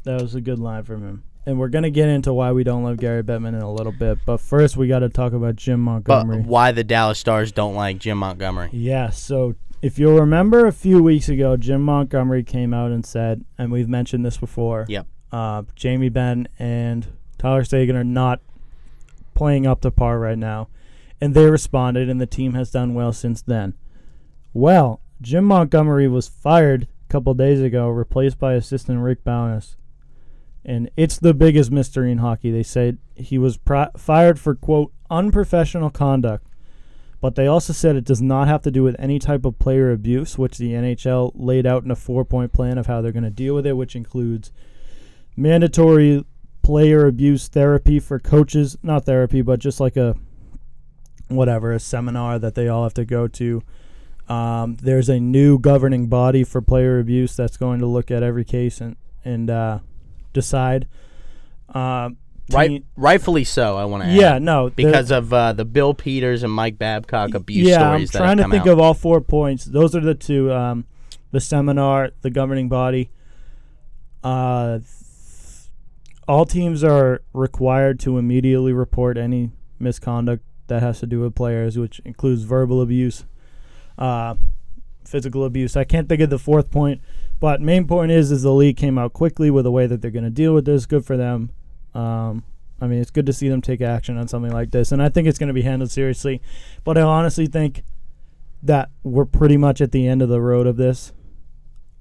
[0.04, 1.24] that was a good line from him.
[1.46, 4.18] And we're gonna get into why we don't love Gary Bettman in a little bit,
[4.24, 6.42] but first we got to talk about Jim but Montgomery.
[6.42, 8.70] why the Dallas Stars don't like Jim Montgomery?
[8.72, 13.44] Yeah, so if you'll remember a few weeks ago, Jim Montgomery came out and said,
[13.58, 14.84] and we've mentioned this before.
[14.88, 15.06] Yep.
[15.32, 17.06] Uh, Jamie Benn and
[17.40, 18.40] Tyler Seguin are not
[19.34, 20.68] playing up to par right now,
[21.22, 23.72] and they responded, and the team has done well since then.
[24.52, 29.76] Well, Jim Montgomery was fired a couple days ago, replaced by assistant Rick Bowness.
[30.66, 32.50] And it's the biggest mystery in hockey.
[32.50, 33.58] They said he was
[33.96, 36.46] fired for, quote, unprofessional conduct.
[37.22, 39.90] But they also said it does not have to do with any type of player
[39.90, 43.22] abuse, which the NHL laid out in a four point plan of how they're going
[43.22, 44.52] to deal with it, which includes
[45.36, 46.24] mandatory
[46.62, 48.76] player abuse therapy for coaches.
[48.82, 50.16] Not therapy, but just like a
[51.28, 53.62] whatever, a seminar that they all have to go to.
[54.28, 58.44] Um, there's a new governing body for player abuse that's going to look at every
[58.44, 59.78] case and and uh,
[60.32, 60.86] decide.
[61.68, 62.10] Uh,
[62.52, 63.76] Right, rightfully so.
[63.76, 67.68] I want to Yeah, no, because of uh, the Bill Peters and Mike Babcock abuse
[67.68, 68.68] yeah, I'm trying to think out.
[68.68, 69.64] of all four points.
[69.64, 70.84] Those are the two: um,
[71.30, 73.10] the seminar, the governing body.
[74.24, 74.80] Uh,
[76.30, 81.76] all teams are required to immediately report any misconduct that has to do with players,
[81.76, 83.24] which includes verbal abuse,
[83.98, 84.36] uh,
[85.04, 85.76] physical abuse.
[85.76, 87.00] I can't think of the fourth point,
[87.40, 90.12] but main point is is the league came out quickly with a way that they're
[90.12, 90.86] going to deal with this.
[90.86, 91.50] Good for them.
[91.94, 92.44] Um,
[92.80, 95.08] I mean, it's good to see them take action on something like this, and I
[95.08, 96.40] think it's going to be handled seriously.
[96.84, 97.82] But I honestly think
[98.62, 101.12] that we're pretty much at the end of the road of this.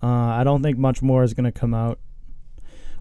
[0.03, 1.97] Uh, I don't think much more is going to come out.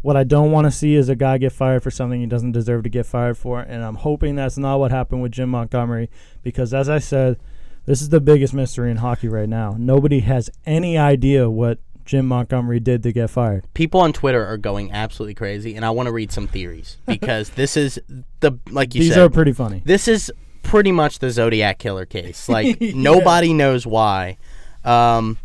[0.03, 2.53] What I don't want to see is a guy get fired for something he doesn't
[2.53, 6.09] deserve to get fired for, and I'm hoping that's not what happened with Jim Montgomery
[6.43, 7.39] because, as I said,
[7.87, 9.75] this is the biggest mystery in hockey right now.
[9.79, 13.67] Nobody has any idea what Jim Montgomery did to get fired.
[13.75, 17.51] People on Twitter are going absolutely crazy, and I want to read some theories because
[17.51, 17.99] this is
[18.41, 19.23] the like you These said.
[19.27, 19.83] are pretty funny.
[19.85, 20.33] this is
[20.63, 22.49] pretty much the Zodiac killer case.
[22.49, 24.37] Like nobody knows why.
[24.85, 25.39] Um,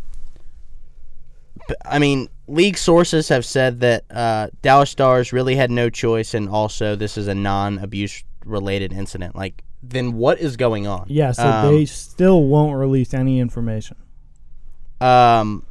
[1.85, 6.49] I mean, league sources have said that uh, Dallas Stars really had no choice, and
[6.49, 9.35] also this is a non-abuse related incident.
[9.35, 11.05] Like, then what is going on?
[11.07, 13.97] Yeah, so Um, they still won't release any information.
[15.01, 15.65] Um,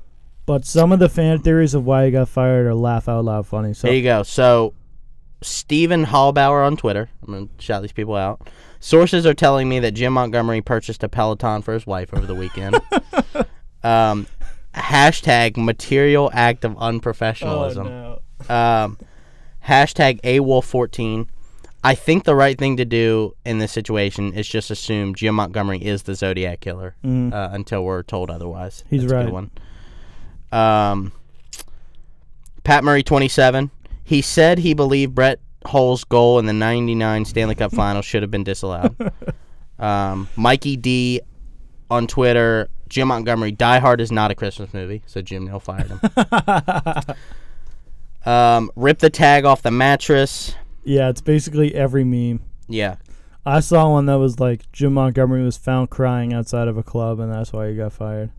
[0.44, 3.46] But some of the fan theories of why he got fired are laugh out loud
[3.46, 3.74] funny.
[3.74, 4.22] So There you go.
[4.22, 4.74] So,
[5.40, 7.08] Stephen Hallbauer on Twitter.
[7.26, 8.48] I'm to shout these people out.
[8.80, 12.34] Sources are telling me that Jim Montgomery purchased a Peloton for his wife over the
[12.34, 12.80] weekend.
[13.84, 14.26] um,
[14.74, 18.18] hashtag material act of unprofessionalism.
[18.48, 18.98] Oh, Um,
[19.66, 21.26] hashtag AWolf14.
[21.84, 25.78] I think the right thing to do in this situation is just assume Jim Montgomery
[25.78, 27.32] is the Zodiac killer Mm.
[27.32, 28.84] uh, until we're told otherwise.
[28.88, 29.32] He's That's a good right.
[29.32, 29.50] one.
[30.52, 31.12] Um,
[32.64, 33.70] Pat Murray, 27.
[34.04, 38.30] He said he believed Brett Hull's goal in the 99 Stanley Cup final should have
[38.30, 38.94] been disallowed.
[39.78, 41.20] um, Mikey D
[41.90, 42.68] on Twitter.
[42.92, 47.16] Jim Montgomery, Die Hard is not a Christmas movie, so Jim Nill fired him.
[48.30, 50.54] um, rip the tag off the mattress.
[50.84, 52.40] yeah, it's basically every meme.
[52.68, 52.96] Yeah.
[53.46, 57.18] I saw one that was like Jim Montgomery was found crying outside of a club,
[57.18, 58.30] and that's why he got fired.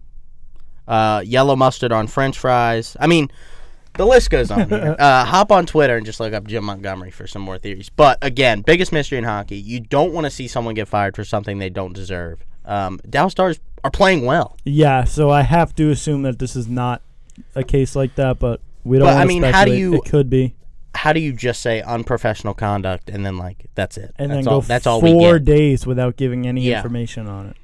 [0.87, 2.95] uh, yellow mustard on French fries.
[2.99, 3.31] I mean,
[3.97, 4.71] the list goes on.
[4.71, 7.89] Uh, hop on Twitter and just look up Jim Montgomery for some more theories.
[7.89, 11.23] But again, biggest mystery in hockey: you don't want to see someone get fired for
[11.25, 12.45] something they don't deserve.
[12.65, 14.57] Um, Dallas Stars are playing well.
[14.63, 17.01] Yeah, so I have to assume that this is not
[17.55, 19.07] a case like that, but we don't.
[19.07, 20.55] But, I mean, how do you- It could be,
[20.95, 24.13] How do you just say unprofessional conduct and then like that's it?
[24.17, 24.61] and that's then all.
[24.61, 26.77] go that's all four days without giving any Yeah.
[26.77, 27.57] information on it.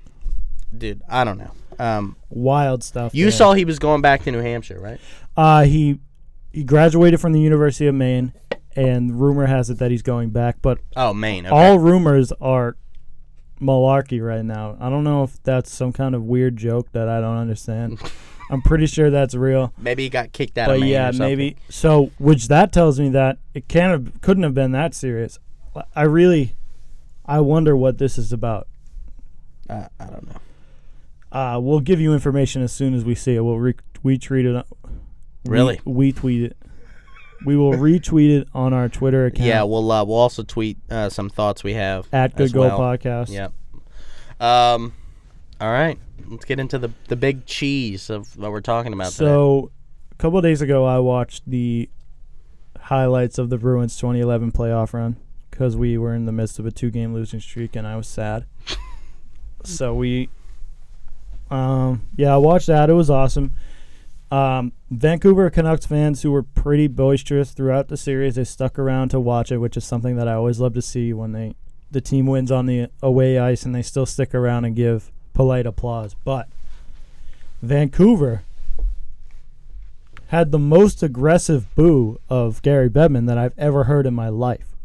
[0.77, 1.01] dude.
[1.07, 1.51] I don't know.
[1.79, 3.13] Um, Wild stuff.
[3.15, 3.31] you there.
[3.31, 4.99] saw he was going back to New Hampshire, right?
[5.37, 5.99] Uh, he
[6.51, 8.33] he graduated from the University of Maine,
[8.75, 10.57] and rumor has it that he's going back.
[10.61, 11.45] But Oh, Maine.
[11.45, 11.55] Okay.
[11.55, 12.75] all rumors are
[13.61, 14.77] malarkey right now.
[14.79, 17.99] I don't know if that's some kind of weird joke that I don't understand.
[18.51, 19.73] I'm pretty sure that's real.
[19.77, 20.89] Maybe he got kicked out of But Maine.
[20.89, 21.55] yeah, maybe.
[21.69, 25.37] So, which that tells me that it can't have, couldn't have been that serious.
[25.95, 26.55] I really,
[27.25, 28.67] I wonder what this is about.
[29.69, 30.35] Uh, I don't know.
[31.31, 33.41] Uh, we'll give you information as soon as we see it.
[33.41, 34.65] We'll re- retweet it.
[35.45, 35.79] Really?
[35.85, 36.57] We, we tweet it.
[37.45, 39.47] We will retweet it on our Twitter account.
[39.47, 42.79] Yeah, we'll uh, we'll also tweet uh, some thoughts we have at Good Goal well.
[42.79, 43.29] Podcast.
[43.29, 43.53] Yep.
[44.41, 44.93] Um,
[45.61, 45.97] all right.
[46.27, 49.25] Let's get into the the big cheese of what we're talking about today.
[49.25, 49.71] So,
[50.11, 51.89] a couple of days ago, I watched the
[52.79, 55.17] highlights of the Bruins 2011 playoff run
[55.51, 58.45] because we were in the midst of a two-game losing streak, and I was sad.
[59.63, 60.29] so we,
[61.51, 62.89] um, yeah, I watched that.
[62.89, 63.53] It was awesome.
[64.31, 69.19] Um, Vancouver Canucks fans who were pretty boisterous throughout the series, they stuck around to
[69.19, 71.55] watch it, which is something that I always love to see when they
[71.91, 75.65] the team wins on the away ice and they still stick around and give polite
[75.65, 76.15] applause.
[76.23, 76.47] But
[77.63, 78.43] Vancouver
[80.27, 84.75] had the most aggressive boo of Gary Bettman that I've ever heard in my life.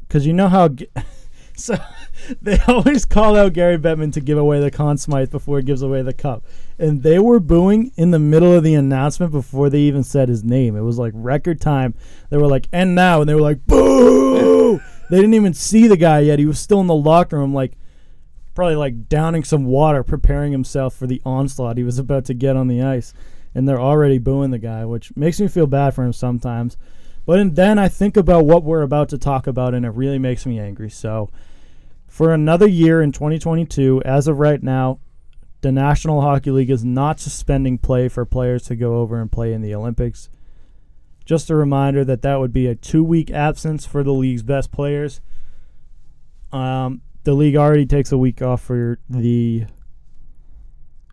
[0.00, 0.70] Because you know how.
[1.54, 1.76] So
[2.42, 5.82] they always call out Gary Bettman to give away the Conn Smythe before he gives
[5.82, 6.44] away the cup.
[6.82, 10.42] And they were booing in the middle of the announcement before they even said his
[10.42, 10.74] name.
[10.74, 11.94] It was like record time.
[12.28, 13.20] They were like, and now.
[13.20, 14.80] And they were like, boo!
[15.08, 16.40] they didn't even see the guy yet.
[16.40, 17.74] He was still in the locker room, like,
[18.56, 22.56] probably like downing some water, preparing himself for the onslaught he was about to get
[22.56, 23.14] on the ice.
[23.54, 26.76] And they're already booing the guy, which makes me feel bad for him sometimes.
[27.24, 30.46] But then I think about what we're about to talk about, and it really makes
[30.46, 30.90] me angry.
[30.90, 31.30] So,
[32.08, 34.98] for another year in 2022, as of right now,
[35.62, 39.52] the National Hockey League is not suspending play for players to go over and play
[39.52, 40.28] in the Olympics.
[41.24, 44.72] Just a reminder that that would be a two week absence for the league's best
[44.72, 45.20] players.
[46.52, 49.66] Um, the league already takes a week off for the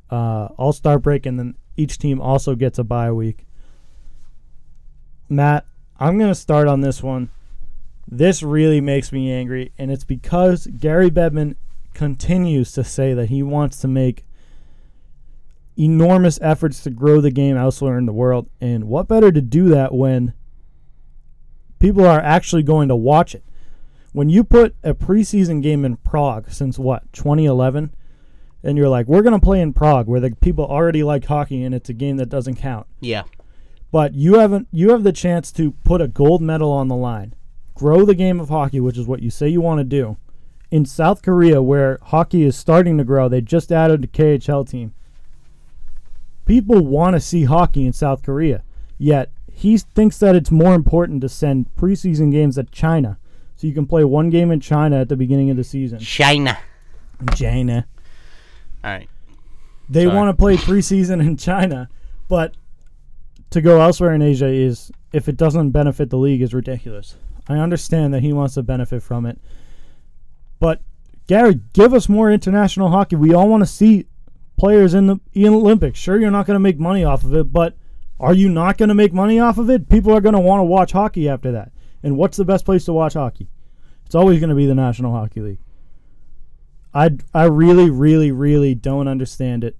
[0.09, 3.45] uh, All Star break, and then each team also gets a bye week.
[5.29, 5.65] Matt,
[5.99, 7.29] I'm going to start on this one.
[8.07, 11.55] This really makes me angry, and it's because Gary Bettman
[11.93, 14.25] continues to say that he wants to make
[15.79, 18.49] enormous efforts to grow the game elsewhere in the world.
[18.59, 20.33] And what better to do that when
[21.79, 23.43] people are actually going to watch it?
[24.11, 27.93] When you put a preseason game in Prague since what, 2011?
[28.61, 31.63] And you're like, we're going to play in Prague where the people already like hockey
[31.63, 32.87] and it's a game that doesn't count.
[32.99, 33.23] Yeah.
[33.91, 37.33] But you haven't you have the chance to put a gold medal on the line.
[37.73, 40.17] Grow the game of hockey, which is what you say you want to do.
[40.69, 44.93] In South Korea where hockey is starting to grow, they just added a KHL team.
[46.49, 48.63] People want to see hockey in South Korea.
[48.97, 53.19] Yet he thinks that it's more important to send preseason games to China.
[53.55, 55.99] So you can play one game in China at the beginning of the season.
[55.99, 56.57] China.
[57.35, 57.85] China.
[58.83, 59.07] All right.
[59.89, 60.15] They Sorry.
[60.15, 61.87] want to play preseason in China,
[62.27, 62.55] but
[63.51, 67.15] to go elsewhere in Asia is if it doesn't benefit the league is ridiculous.
[67.47, 69.39] I understand that he wants to benefit from it.
[70.59, 70.81] But
[71.27, 73.17] Gary, give us more international hockey.
[73.17, 74.07] We all want to see
[74.59, 75.97] players in the Olympics.
[75.97, 77.75] Sure you're not going to make money off of it, but
[78.19, 79.89] are you not going to make money off of it?
[79.89, 81.71] People are going to want to watch hockey after that.
[82.03, 83.49] And what's the best place to watch hockey?
[84.05, 85.59] It's always going to be the National Hockey League.
[86.93, 89.77] I I really really really don't understand it.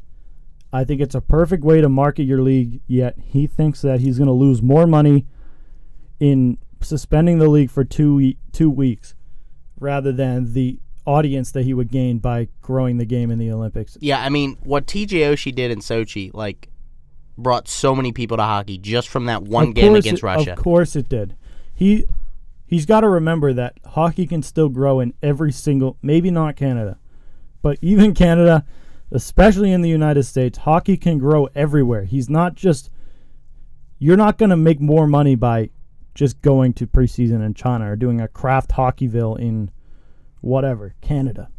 [0.72, 4.20] I think it's a perfect way to market your league, yet he thinks that he's
[4.20, 5.26] going to lose more money
[6.20, 9.16] in suspending the league for 2 2 weeks
[9.80, 13.98] rather than the audience that he would gain by growing the game in the Olympics.
[14.02, 16.70] Yeah, I mean, what TJ Oshie did in Sochi, like,
[17.38, 20.54] brought so many people to hockey just from that one Of game against it- Russia.
[20.54, 21.36] Of course it did.
[21.74, 22.06] He
[22.66, 27.00] he's got to remember that hockey can still grow in every single maybe not Canada,
[27.62, 28.66] but even Canada,
[29.12, 32.04] especially in the United States, hockey can grow everywhere.
[32.04, 32.90] He's not just
[34.00, 35.70] you're not going to make more money by
[36.16, 39.72] just going to preseason in China or doing a Kraft Hockeyville in
[40.42, 41.50] whatever, Canada.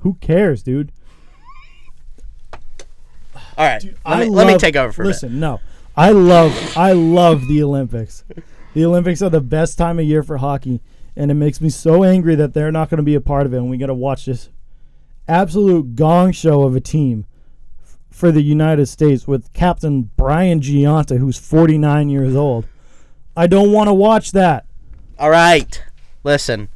[0.00, 0.92] Who cares, dude?
[3.56, 5.08] All right, Dude, let, me, let me take over for a bit.
[5.08, 5.60] Listen, no.
[5.96, 8.24] I love I love the Olympics.
[8.74, 10.80] The Olympics are the best time of year for hockey,
[11.14, 13.52] and it makes me so angry that they're not going to be a part of
[13.52, 14.48] it and we got to watch this
[15.28, 17.26] absolute gong show of a team
[17.84, 22.66] f- for the United States with Captain Brian Gionta who's 49 years old.
[23.36, 24.64] I don't want to watch that.
[25.18, 25.82] All right,
[26.24, 26.70] listen.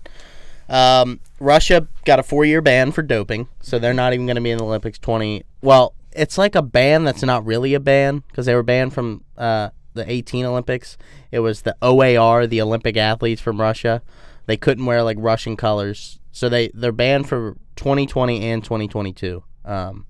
[0.69, 4.51] Um, Russia got a four-year ban for doping, so they're not even going to be
[4.51, 4.99] in the Olympics.
[4.99, 5.45] Twenty.
[5.63, 9.25] Well, it's like a ban that's not really a ban because they were banned from
[9.37, 10.97] uh, the 18 Olympics.
[11.31, 14.03] It was the OAR, the Olympic athletes from Russia.
[14.47, 19.43] They couldn't wear like Russian colors, so they they're banned for 2020 and 2022.
[19.65, 20.07] Um,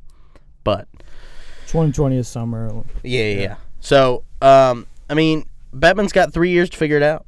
[0.62, 0.88] but
[1.66, 2.84] 2020 is summer.
[3.02, 3.40] yeah, yeah.
[3.40, 3.56] yeah.
[3.80, 7.24] So, um, I mean, Bettman's got three years to figure it out.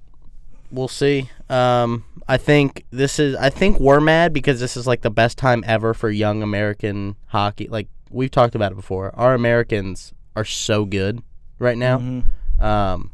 [0.71, 1.31] We'll see.
[1.51, 3.35] Um, I think this is.
[3.37, 7.17] I think we're mad because this is like the best time ever for young American
[7.29, 7.69] hockey.
[7.69, 9.15] Like we've talked about it before.
[9.15, 11.23] Our Americans are so good
[11.59, 11.99] right now.
[11.99, 12.25] Mhm.
[12.63, 13.11] Um,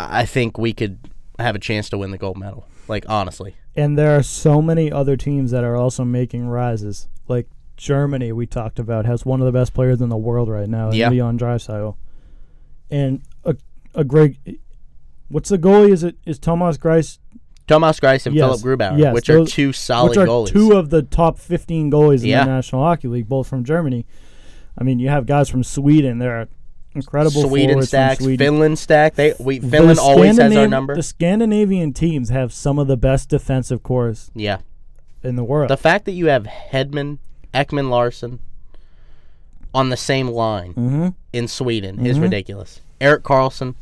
[0.00, 0.98] I think we could
[1.38, 2.66] have a chance to win the gold medal.
[2.88, 7.08] Like honestly, And there are so many other teams that are also making rises.
[7.28, 10.68] Like Germany, we talked about, has one of the best players in the world right
[10.68, 11.10] now, Yeah.
[11.10, 11.96] Leon Draisaitl.
[12.90, 13.56] And a
[13.94, 14.38] a great.
[15.28, 15.92] What's the goalie?
[15.92, 17.18] Is it is Thomas Greiss?
[17.66, 20.48] Thomas Greiss and Yes, Philipp Grubauer, yes, which are two solid which are goalies.
[20.52, 24.06] two of the top 15 goalies in the National Hockey League, both from Germany.
[24.78, 26.18] I mean, you have guys from Sweden.
[26.18, 26.48] They're
[26.94, 28.38] incredible Sweden forwards stacks, Sweden.
[28.46, 29.16] Finland stack.
[29.16, 30.94] They we The Finland always has our Scandinav- number.
[30.94, 34.58] The Scandinavian teams have some of the best defensive corps yeah.
[35.22, 35.68] in the world.
[35.68, 37.18] The fact that you have Hedman,
[37.52, 38.38] Ekman Larsson
[39.74, 42.22] on the same line hmm in Sweden is Mhm.
[42.22, 42.80] ridiculous.
[43.00, 43.74] Erik Karlsson.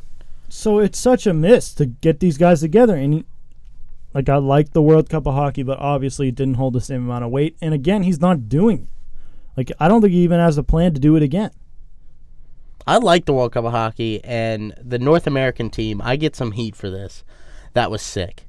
[0.56, 2.96] So it's such a miss to get these guys together.
[2.96, 3.24] And he,
[4.14, 7.04] like, I like the World Cup of hockey, but obviously it didn't hold the same
[7.04, 7.58] amount of weight.
[7.60, 8.88] And again, he's not doing it.
[9.54, 11.50] Like, I don't think he even has a plan to do it again.
[12.86, 16.00] I like the World Cup of Hockey and the North American team.
[16.02, 17.22] I get some heat for this.
[17.74, 18.48] That was sick.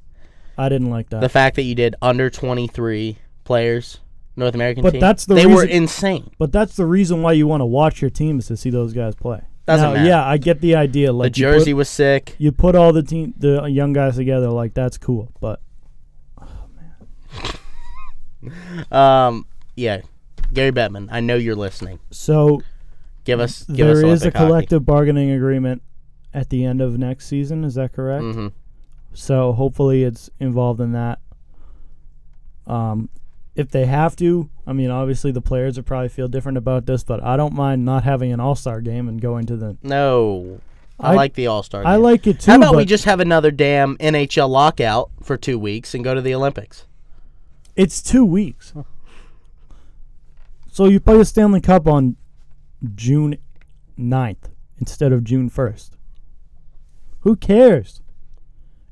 [0.56, 1.20] I didn't like that.
[1.20, 3.98] The fact that you did under 23 players,
[4.34, 5.00] North American But team.
[5.00, 6.30] that's the They were insane.
[6.38, 8.94] but that's the reason why you want to watch your team is to see those
[8.94, 9.42] guys play.
[9.68, 10.08] Doesn't Now, matter.
[10.08, 11.12] Yeah, I get the idea.
[11.12, 12.34] Like the you put- jersey was sick.
[12.38, 15.30] you put all the team, the young guys together, like that's cool.
[15.40, 15.60] But
[18.90, 19.46] Um,
[19.76, 20.00] yeah,
[20.52, 21.08] Gary Bettman.
[21.10, 21.98] I know you're listening.
[22.10, 22.62] so
[23.24, 23.64] Give us.
[23.64, 24.46] Give us there is a Olympic hockey.
[24.46, 25.82] collective bargaining agreement
[26.32, 27.62] at the end of next season.
[27.64, 28.24] Is that correct?
[28.24, 28.52] Mhm.
[29.12, 31.18] So hopefully it's involved in that.
[32.66, 33.10] Um,
[33.58, 37.02] if they have to, I mean, obviously the players would probably feel different about this,
[37.02, 39.76] but I don't mind not having an All Star game and going to the.
[39.82, 40.60] No,
[41.00, 41.82] I, I- like the All Star.
[41.82, 41.88] Game.
[41.90, 42.50] I like it too.
[42.52, 46.20] How about we just have another damn NHL lockout for two weeks and go to
[46.22, 46.86] the Olympics?
[47.74, 48.72] It's two weeks.
[50.70, 52.16] So you play the Stanley Cup on
[52.94, 53.38] June
[53.98, 55.90] 9th instead of June 1st.
[57.20, 58.00] Who cares?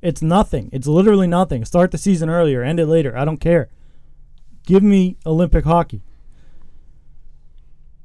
[0.02, 0.68] It's nothing.
[0.72, 1.64] It's literally nothing.
[1.64, 3.16] Start the season earlier, end it later.
[3.16, 3.68] I don't care.
[4.66, 6.02] Give me Olympic hockey.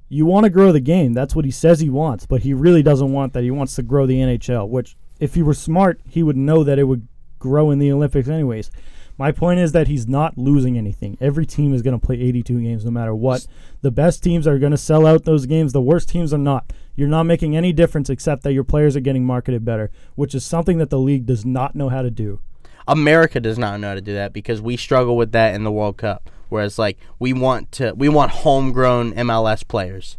[0.08, 1.14] You want to grow the game.
[1.14, 3.44] That's what he says he wants, but he really doesn't want that.
[3.44, 6.78] He wants to grow the NHL, which, if he were smart, he would know that
[6.78, 7.08] it would
[7.40, 8.70] grow in the Olympics anyways.
[9.18, 11.18] My point is that he's not losing anything.
[11.20, 13.46] Every team is going to play 82 games no matter what.
[13.82, 15.74] The best teams are going to sell out those games.
[15.74, 16.74] The worst teams are not.
[16.96, 20.46] You're not making any difference except that your players are getting marketed better, which is
[20.46, 22.40] something that the league does not know how to do.
[22.88, 25.72] America does not know how to do that because we struggle with that in the
[25.72, 26.30] World Cup.
[26.52, 30.18] Whereas, like, we want to, we want homegrown MLS players.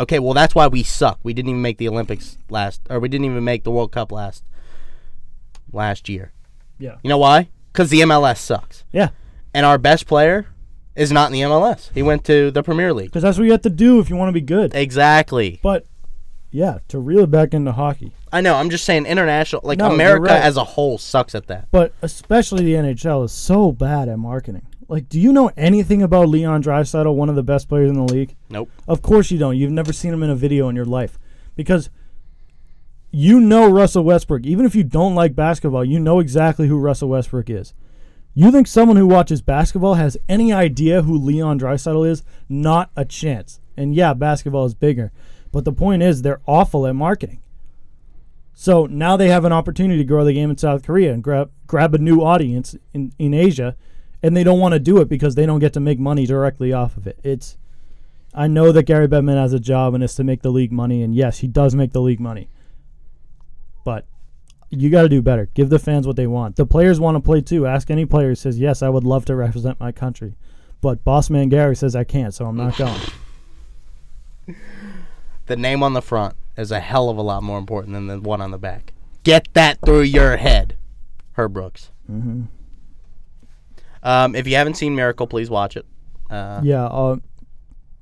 [0.00, 1.20] Okay, well, that's why we suck.
[1.22, 4.10] We didn't even make the Olympics last, or we didn't even make the World Cup
[4.10, 4.42] last,
[5.72, 6.32] last year.
[6.78, 6.96] Yeah.
[7.02, 7.50] You know why?
[7.72, 9.10] Because the MLS sucks, Yeah,
[9.54, 10.46] and our best player
[10.96, 11.90] is not in the MLS.
[11.94, 13.08] He went to the Premier League.
[13.08, 14.74] because that's what you have to do if you want to be good.
[14.74, 15.60] Exactly.
[15.62, 15.86] But
[16.50, 18.54] yeah, to reel it back into hockey, I know.
[18.56, 20.42] I'm just saying, international, like No, America right.
[20.42, 21.68] as a whole, sucks at that.
[21.70, 24.66] but especially the NHL is so bad at marketing.
[24.92, 28.12] Like, do you know anything about Leon Draisaitl, one of the best players in the
[28.12, 28.36] league?
[28.50, 28.68] Nope.
[28.86, 29.56] Of course you don't.
[29.56, 31.18] You've never seen him in a video in your life.
[31.56, 31.88] Because
[33.10, 34.44] you know Russell Westbrook.
[34.44, 37.72] Even if you don't like basketball, you know exactly who Russell Westbrook is.
[38.34, 42.22] You think someone who watches basketball has any idea who Leon Draisaitl is?
[42.50, 43.60] Not a chance.
[43.78, 45.10] And yeah, basketball is bigger.
[45.52, 47.40] But the point is they're awful at marketing.
[48.52, 51.50] So now they have an opportunity to grow the game in South Korea and grab
[51.66, 53.74] grab a new audience in, in Asia
[54.22, 56.72] and they don't want to do it because they don't get to make money directly
[56.72, 57.18] off of it.
[57.22, 57.56] It's
[58.34, 61.02] I know that Gary Bettman has a job and is to make the league money,
[61.02, 62.48] and yes, he does make the league money.
[63.84, 64.06] But
[64.70, 65.50] you got to do better.
[65.54, 66.56] Give the fans what they want.
[66.56, 67.66] The players want to play too.
[67.66, 70.36] Ask any player who says, "Yes, I would love to represent my country,"
[70.80, 73.00] but boss man Gary says I can't, so I'm not going.
[75.46, 78.20] The name on the front is a hell of a lot more important than the
[78.20, 78.92] one on the back.
[79.24, 80.76] Get that through your head,
[81.32, 81.90] Herb Brooks.
[82.06, 82.44] hmm
[84.02, 85.86] Um, if you haven't seen Miracle, please watch it.
[86.30, 87.16] Uh, Yeah, uh,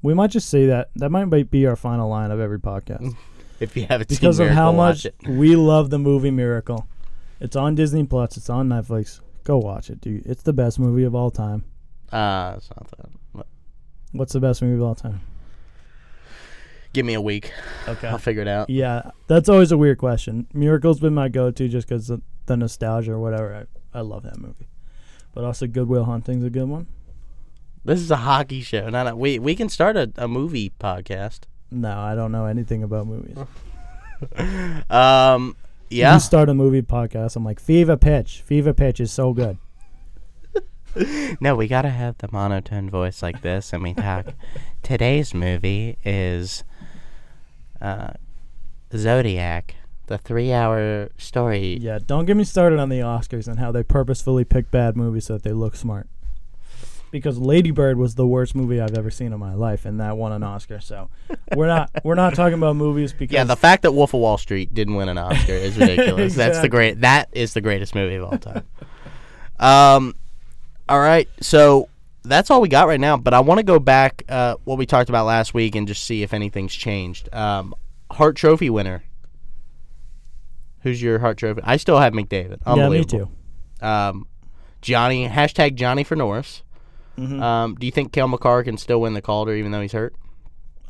[0.03, 0.91] we might just say that.
[0.97, 3.15] That might be- our final line of every podcast
[3.61, 6.87] If you haven't because seen of Miracle, how much we love the movie Miracle.
[7.41, 8.37] It's on Disney Plus.
[8.37, 9.21] It's on Netflix.
[9.45, 10.25] Go watch it, dude.
[10.27, 11.65] It's the best movie of all time.
[12.13, 13.09] Uh, it's not that.
[13.35, 13.47] But
[14.13, 15.21] What's the best movie of all time?
[16.93, 17.53] Give me a week.
[17.87, 18.09] Okay.
[18.09, 18.69] I'll figure it out.
[18.69, 20.47] Yeah, that's always a weird question.
[20.53, 23.67] Miracle's been my go-to just because of the nostalgia or whatever.
[23.95, 24.67] I, I love that movie.
[25.33, 26.87] But also, Goodwill Hunting's a good one.
[27.85, 28.89] This is a hockey show.
[28.89, 31.41] Not a, we we can start a, a movie podcast.
[31.71, 33.37] No, I don't know anything about movies.
[34.91, 35.57] Um,
[35.89, 36.13] yeah.
[36.15, 37.37] You start a movie podcast.
[37.37, 38.43] I'm like, Fever Pitch.
[38.45, 39.59] Fever Pitch is so good.
[41.41, 44.27] No, we gotta have the monotone voice like this, and we talk.
[44.83, 46.65] Today's movie is
[47.81, 48.15] uh,
[48.93, 49.77] Zodiac,
[50.11, 51.79] the three-hour story.
[51.81, 55.27] Yeah, don't get me started on the Oscars and how they purposefully pick bad movies
[55.27, 56.09] so that they look smart.
[57.13, 60.17] Because Lady Bird was the worst movie I've ever seen in my life, and that
[60.17, 60.81] won an Oscar.
[60.81, 61.11] So
[61.55, 64.37] we're not we're not talking about movies because Yeah, the fact that Wolf of Wall
[64.37, 66.35] Street didn't win an Oscar is ridiculous.
[66.35, 67.01] That's the great.
[67.03, 68.65] That is the greatest movie of all time.
[69.61, 70.15] um,
[70.89, 71.89] all right, so
[72.25, 73.17] that's all we got right now.
[73.17, 76.05] But I want to go back uh, what we talked about last week and just
[76.05, 77.33] see if anything's changed.
[77.33, 77.75] Um,
[78.11, 79.05] Hart Trophy winner.
[80.83, 81.61] Who's your Hart Trophy?
[81.65, 82.59] I still have McDavid.
[82.77, 83.29] yeah, me too.
[83.83, 84.27] Um,
[84.81, 86.63] Johnny hashtag Johnny for Norris.
[87.19, 87.41] Mhm.
[87.43, 90.15] Um, do you think Cale Makar can still win the Calder even though he's hurt?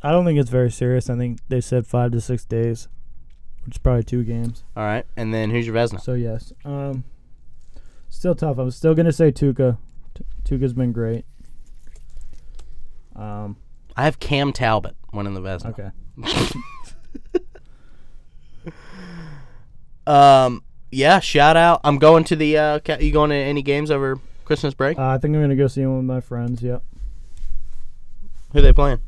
[0.03, 1.09] I don't think it's very serious.
[1.09, 2.87] I think they said five to six days,
[3.65, 4.63] which is probably two games.
[4.77, 5.99] All right, and then who's your Vezina?
[6.01, 7.03] So yes, um,
[8.09, 8.57] still tough.
[8.57, 9.77] I'm still gonna say Tuukka.
[10.15, 11.25] T- Tuukka's been great.
[13.15, 13.57] Um,
[13.97, 15.69] I have Cam Talbot winning the Vezina.
[15.77, 15.91] okay.
[20.07, 21.81] Um, yeah, shout out.
[21.83, 22.57] I'm going to the.
[22.57, 24.97] Uh, ca- you going to any games over Christmas break?
[24.99, 26.61] Uh, I think I'm gonna go see one with my friends.
[26.61, 26.83] Yep.
[28.53, 28.99] Who they playing?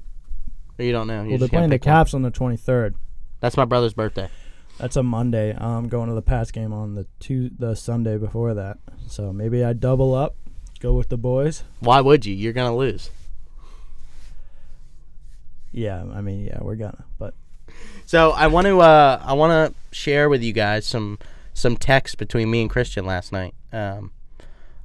[0.80, 1.24] Or you don't know.
[1.24, 1.96] You Well, they're just can't playing the pick one.
[1.96, 2.96] Caps on the 23rd.
[3.42, 4.30] That's my brother's birthday.
[4.78, 5.56] That's a Monday.
[5.56, 8.78] I'm going to the Pats game on the two the Sunday before that.
[9.08, 10.36] So maybe I double up,
[10.80, 11.64] go with the boys.
[11.80, 12.34] Why would you?
[12.34, 13.10] You're gonna lose.
[15.72, 17.04] Yeah, I mean, yeah, we're gonna.
[17.18, 17.34] But
[18.14, 21.18] So I want to uh, I want to share with you guys some
[21.56, 23.56] some text between me and Christian last night.
[23.72, 24.12] Um,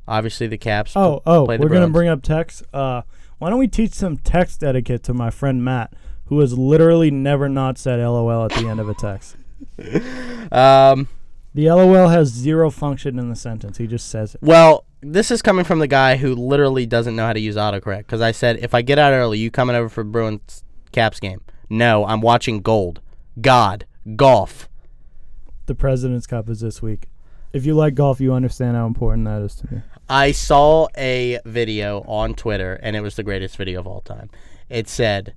[0.07, 0.97] obviously the Caps.
[0.97, 1.93] oh, oh, play the we're gonna Bruins.
[1.93, 2.63] bring up text.
[2.73, 3.03] Uh,
[3.37, 5.93] why don't we teach some text etiquette to my friend Matt,
[6.29, 9.37] who has literally never not said LOL at the end of a text.
[10.51, 11.09] Um,
[11.55, 13.77] The LOL has zero function in the sentence.
[13.77, 14.41] He just says it.
[14.43, 17.99] well, this is coming from the guy who literally doesn't know how to use autocorrect.
[18.07, 20.63] Because I said, if I get out early, you coming over for Bruins
[20.93, 21.43] Caps game?
[21.69, 23.03] No, I'm watching Gold,
[23.41, 23.87] God,
[24.17, 24.69] golf.
[25.67, 27.09] The President's Cup is this week.
[27.53, 29.83] If you like golf, you understand how important that is to me.
[30.09, 34.31] I saw a video on Twitter, and it was the greatest video of all time.
[34.69, 35.35] It said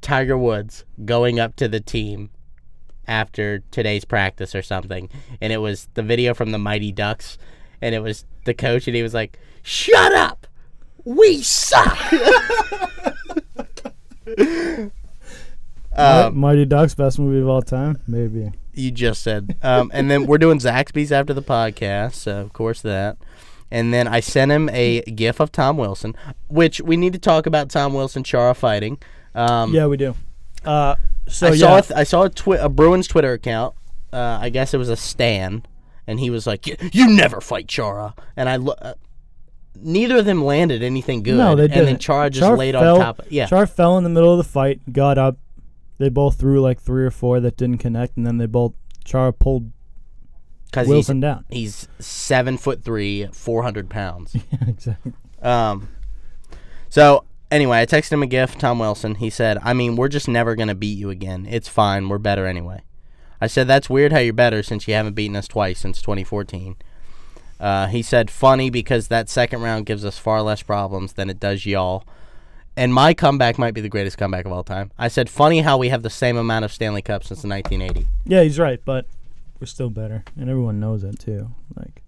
[0.00, 2.30] Tiger Woods going up to the team
[3.06, 5.08] after today's practice or something,
[5.40, 7.38] and it was the video from the Mighty Ducks,
[7.80, 10.46] and it was the coach, and he was like, "Shut up,
[11.04, 11.98] we suck."
[15.96, 18.52] um, Mighty Ducks, best movie of all time, maybe.
[18.72, 19.56] you just said.
[19.62, 23.16] Um, and then we're doing Zaxby's after the podcast, so of course that.
[23.70, 26.14] And then I sent him a gif of Tom Wilson,
[26.48, 28.98] which we need to talk about Tom Wilson Chara fighting.
[29.34, 30.14] Um, Yeah, we do.
[30.64, 33.74] Uh, so I yeah, saw a th- I saw a, twi- a Bruins Twitter account.
[34.12, 35.64] Uh, I guess it was a Stan,
[36.06, 38.94] and he was like, "Y- "You never fight Chara." And I lo- uh,
[39.80, 41.36] neither of them landed anything good.
[41.38, 41.78] no, they and didn't.
[41.78, 43.18] And then Chara just Char laid fell, on top.
[43.20, 45.38] Of, yeah, Char fell in the middle of the fight, got up.
[46.02, 48.72] They both threw like three or four that didn't connect, and then they both
[49.04, 49.70] Char pulled
[50.64, 51.44] because he's Wilson down.
[51.48, 54.34] he's seven foot three, four hundred pounds.
[54.50, 55.12] Yeah, exactly.
[55.40, 55.90] Um,
[56.88, 59.14] so anyway, I texted him a gift, Tom Wilson.
[59.14, 61.46] He said, "I mean, we're just never gonna beat you again.
[61.48, 62.08] It's fine.
[62.08, 62.82] We're better anyway."
[63.40, 66.74] I said, "That's weird how you're better since you haven't beaten us twice since 2014."
[67.60, 71.38] Uh, he said, "Funny because that second round gives us far less problems than it
[71.38, 72.02] does y'all."
[72.76, 74.90] And my comeback might be the greatest comeback of all time.
[74.98, 78.42] I said, "Funny how we have the same amount of Stanley Cups since 1980." Yeah,
[78.42, 79.06] he's right, but
[79.60, 81.50] we're still better, and everyone knows it too.
[81.76, 82.02] Like,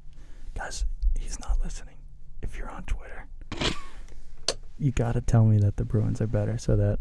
[0.54, 0.86] guys,
[1.20, 1.96] he's not listening.
[2.42, 3.26] If you're on Twitter,
[4.78, 6.98] you gotta tell me that the Bruins are better, so that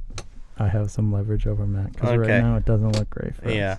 [0.59, 1.93] I have some leverage over Matt.
[1.93, 2.17] Because Okay.
[2.33, 3.53] right now it doesn't look great for us.
[3.55, 3.77] Yeah.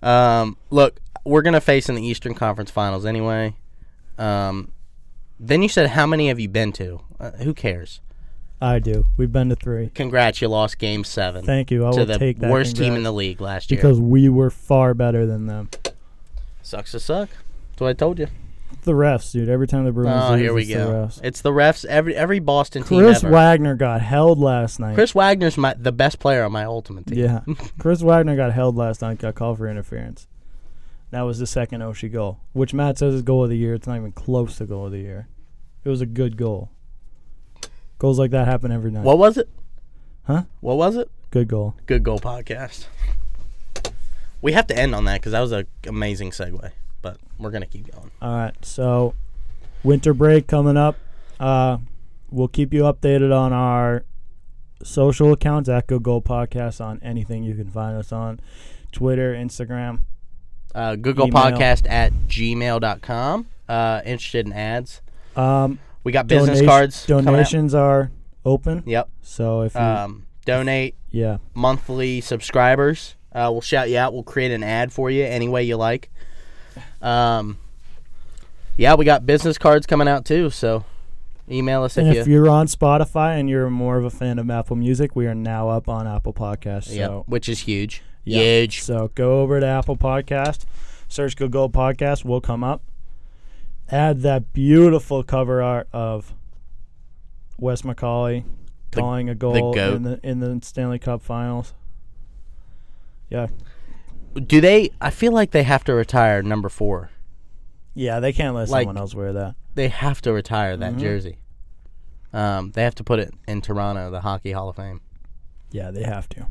[0.00, 3.54] Um, look, we're gonna face in the Eastern Conference Finals anyway.
[4.16, 4.70] Um,
[5.40, 7.00] then you said, how many have you been to?
[7.20, 8.00] Uh, who cares?
[8.60, 9.04] I do.
[9.16, 9.90] We've been to three.
[9.94, 11.86] Congrats, you lost Game Seven Thank you.
[11.86, 12.50] I to will the take that.
[12.50, 13.78] worst team in the league last year.
[13.78, 15.68] because we were far better than them.
[16.62, 17.28] Sucks to suck.
[17.70, 18.26] That's what I told you.
[18.82, 19.48] The refs, dude.
[19.48, 20.88] Every time the Bruins Oh, lose, here we it's the go.
[20.90, 21.20] refs.
[21.22, 21.84] It's the refs.
[21.84, 23.22] Every every Boston team Chris.
[23.22, 24.94] Wagner got held last night.
[24.94, 27.18] Chris Wagner's my the best player on my ultimate team.
[27.18, 27.40] Yeah.
[27.78, 30.26] Chris Wagner got held last night, got called for interference.
[31.10, 33.74] That was the second Oshie goal, which Matt says is goal of the year.
[33.74, 35.28] It's not even close to goal of the year.
[35.84, 36.70] It was a good goal.
[37.98, 39.04] Goals like that happen every night.
[39.04, 39.48] What was it?
[40.24, 40.44] Huh?
[40.60, 41.10] What was it?
[41.30, 41.74] Good goal.
[41.86, 42.86] Good goal podcast.
[44.40, 46.70] We have to end on that because that was an amazing segue,
[47.02, 48.10] but we're gonna keep going.
[48.22, 48.64] All right.
[48.64, 49.14] So,
[49.82, 50.96] winter break coming up.
[51.40, 51.78] Uh,
[52.30, 54.04] we'll keep you updated on our
[54.84, 58.38] social accounts at Good Goal Podcast on anything you can find us on
[58.92, 60.00] Twitter, Instagram.
[60.74, 61.42] Uh, Google Email.
[61.42, 63.46] Podcast at gmail.com.
[63.68, 65.00] Uh, interested in ads.
[65.36, 65.78] Um,
[66.08, 67.04] We got business cards.
[67.04, 67.32] coming out.
[67.32, 68.10] Donations are
[68.42, 68.82] open.
[68.86, 69.10] Yep.
[69.20, 73.14] So if you, Um, donate yeah, monthly subscribers.
[73.30, 74.14] Uh, we'll shout you out.
[74.14, 76.10] We'll create an ad for you any way you like.
[77.02, 77.58] Um,
[78.78, 80.48] yeah, we got business cards coming out too.
[80.48, 80.86] So
[81.50, 82.32] email us and if if you.
[82.36, 85.68] you're on Spotify and you're more of a fan of Apple Music, we are now
[85.68, 86.96] up on Apple Podcasts.
[86.96, 88.02] So which is huge.
[88.24, 88.38] yeah.
[88.38, 88.80] Huge.
[88.80, 90.64] So go over to Apple Podcast,
[91.06, 92.80] search Good Podcast, will come up.
[93.90, 96.34] Add that beautiful cover art of
[97.58, 98.44] Wes McCauley
[98.90, 99.94] The- calling a goal goat.
[99.96, 101.74] in the in the Stanley Cup Finals.
[103.30, 103.48] Yeah,
[104.34, 104.90] Do they?
[105.00, 107.10] I feel like they have to retire number four.
[107.94, 109.54] yeah, they can't let Like- someone else wear that.
[109.74, 111.00] They have to retire that Mhm.
[111.00, 111.38] jersey.
[112.32, 115.00] Um, they have to put it in Toronto, the Hockey Hall of Fame.
[115.72, 116.46] Yeah, they have to.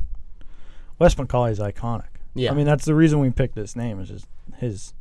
[0.98, 2.08] Wes McCauley's iconic.
[2.34, 2.50] Yeah.
[2.50, 4.26] I mean that's the reason we picked this name is just
[4.58, 4.92] his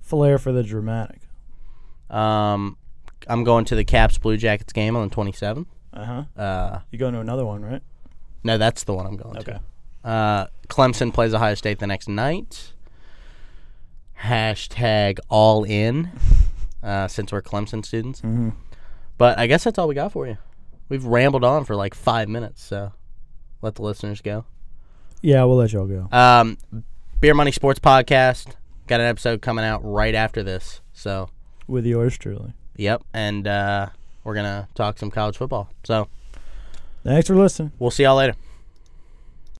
[0.00, 1.20] flair for the dramatic.
[2.10, 2.76] Um,
[3.26, 5.66] I'm going to the Caps Blue Jackets game on the 27th.
[5.92, 6.04] Uh
[6.36, 6.40] huh.
[6.40, 7.82] Uh, You going to another one, right?
[8.44, 9.40] no, that's the one I'm going to.
[9.40, 9.58] Okay.
[10.04, 10.08] to.
[10.08, 12.72] Uh, Clemson plays Ohio State the next night.
[14.22, 16.10] Hashtag all in,
[16.82, 18.20] uh, since we're Clemson students.
[18.20, 18.50] Mm-hmm.
[19.16, 20.38] But I guess that's all we got for you.
[20.88, 22.92] We've rambled on for like five minutes, so
[23.60, 24.44] let the listeners go.
[25.20, 26.08] Yeah, we'll let y'all go.
[26.16, 26.56] Um,
[27.20, 28.54] Beer Money Sports Podcast
[28.86, 30.80] got an episode coming out right after this.
[30.92, 31.28] So,
[31.68, 32.54] With yours truly.
[32.76, 33.88] yep, and uh,
[34.24, 35.70] we're gonna talk some college football.
[35.84, 36.08] So
[37.04, 37.72] Thanks for listening.
[37.78, 38.34] we'll see y'all later.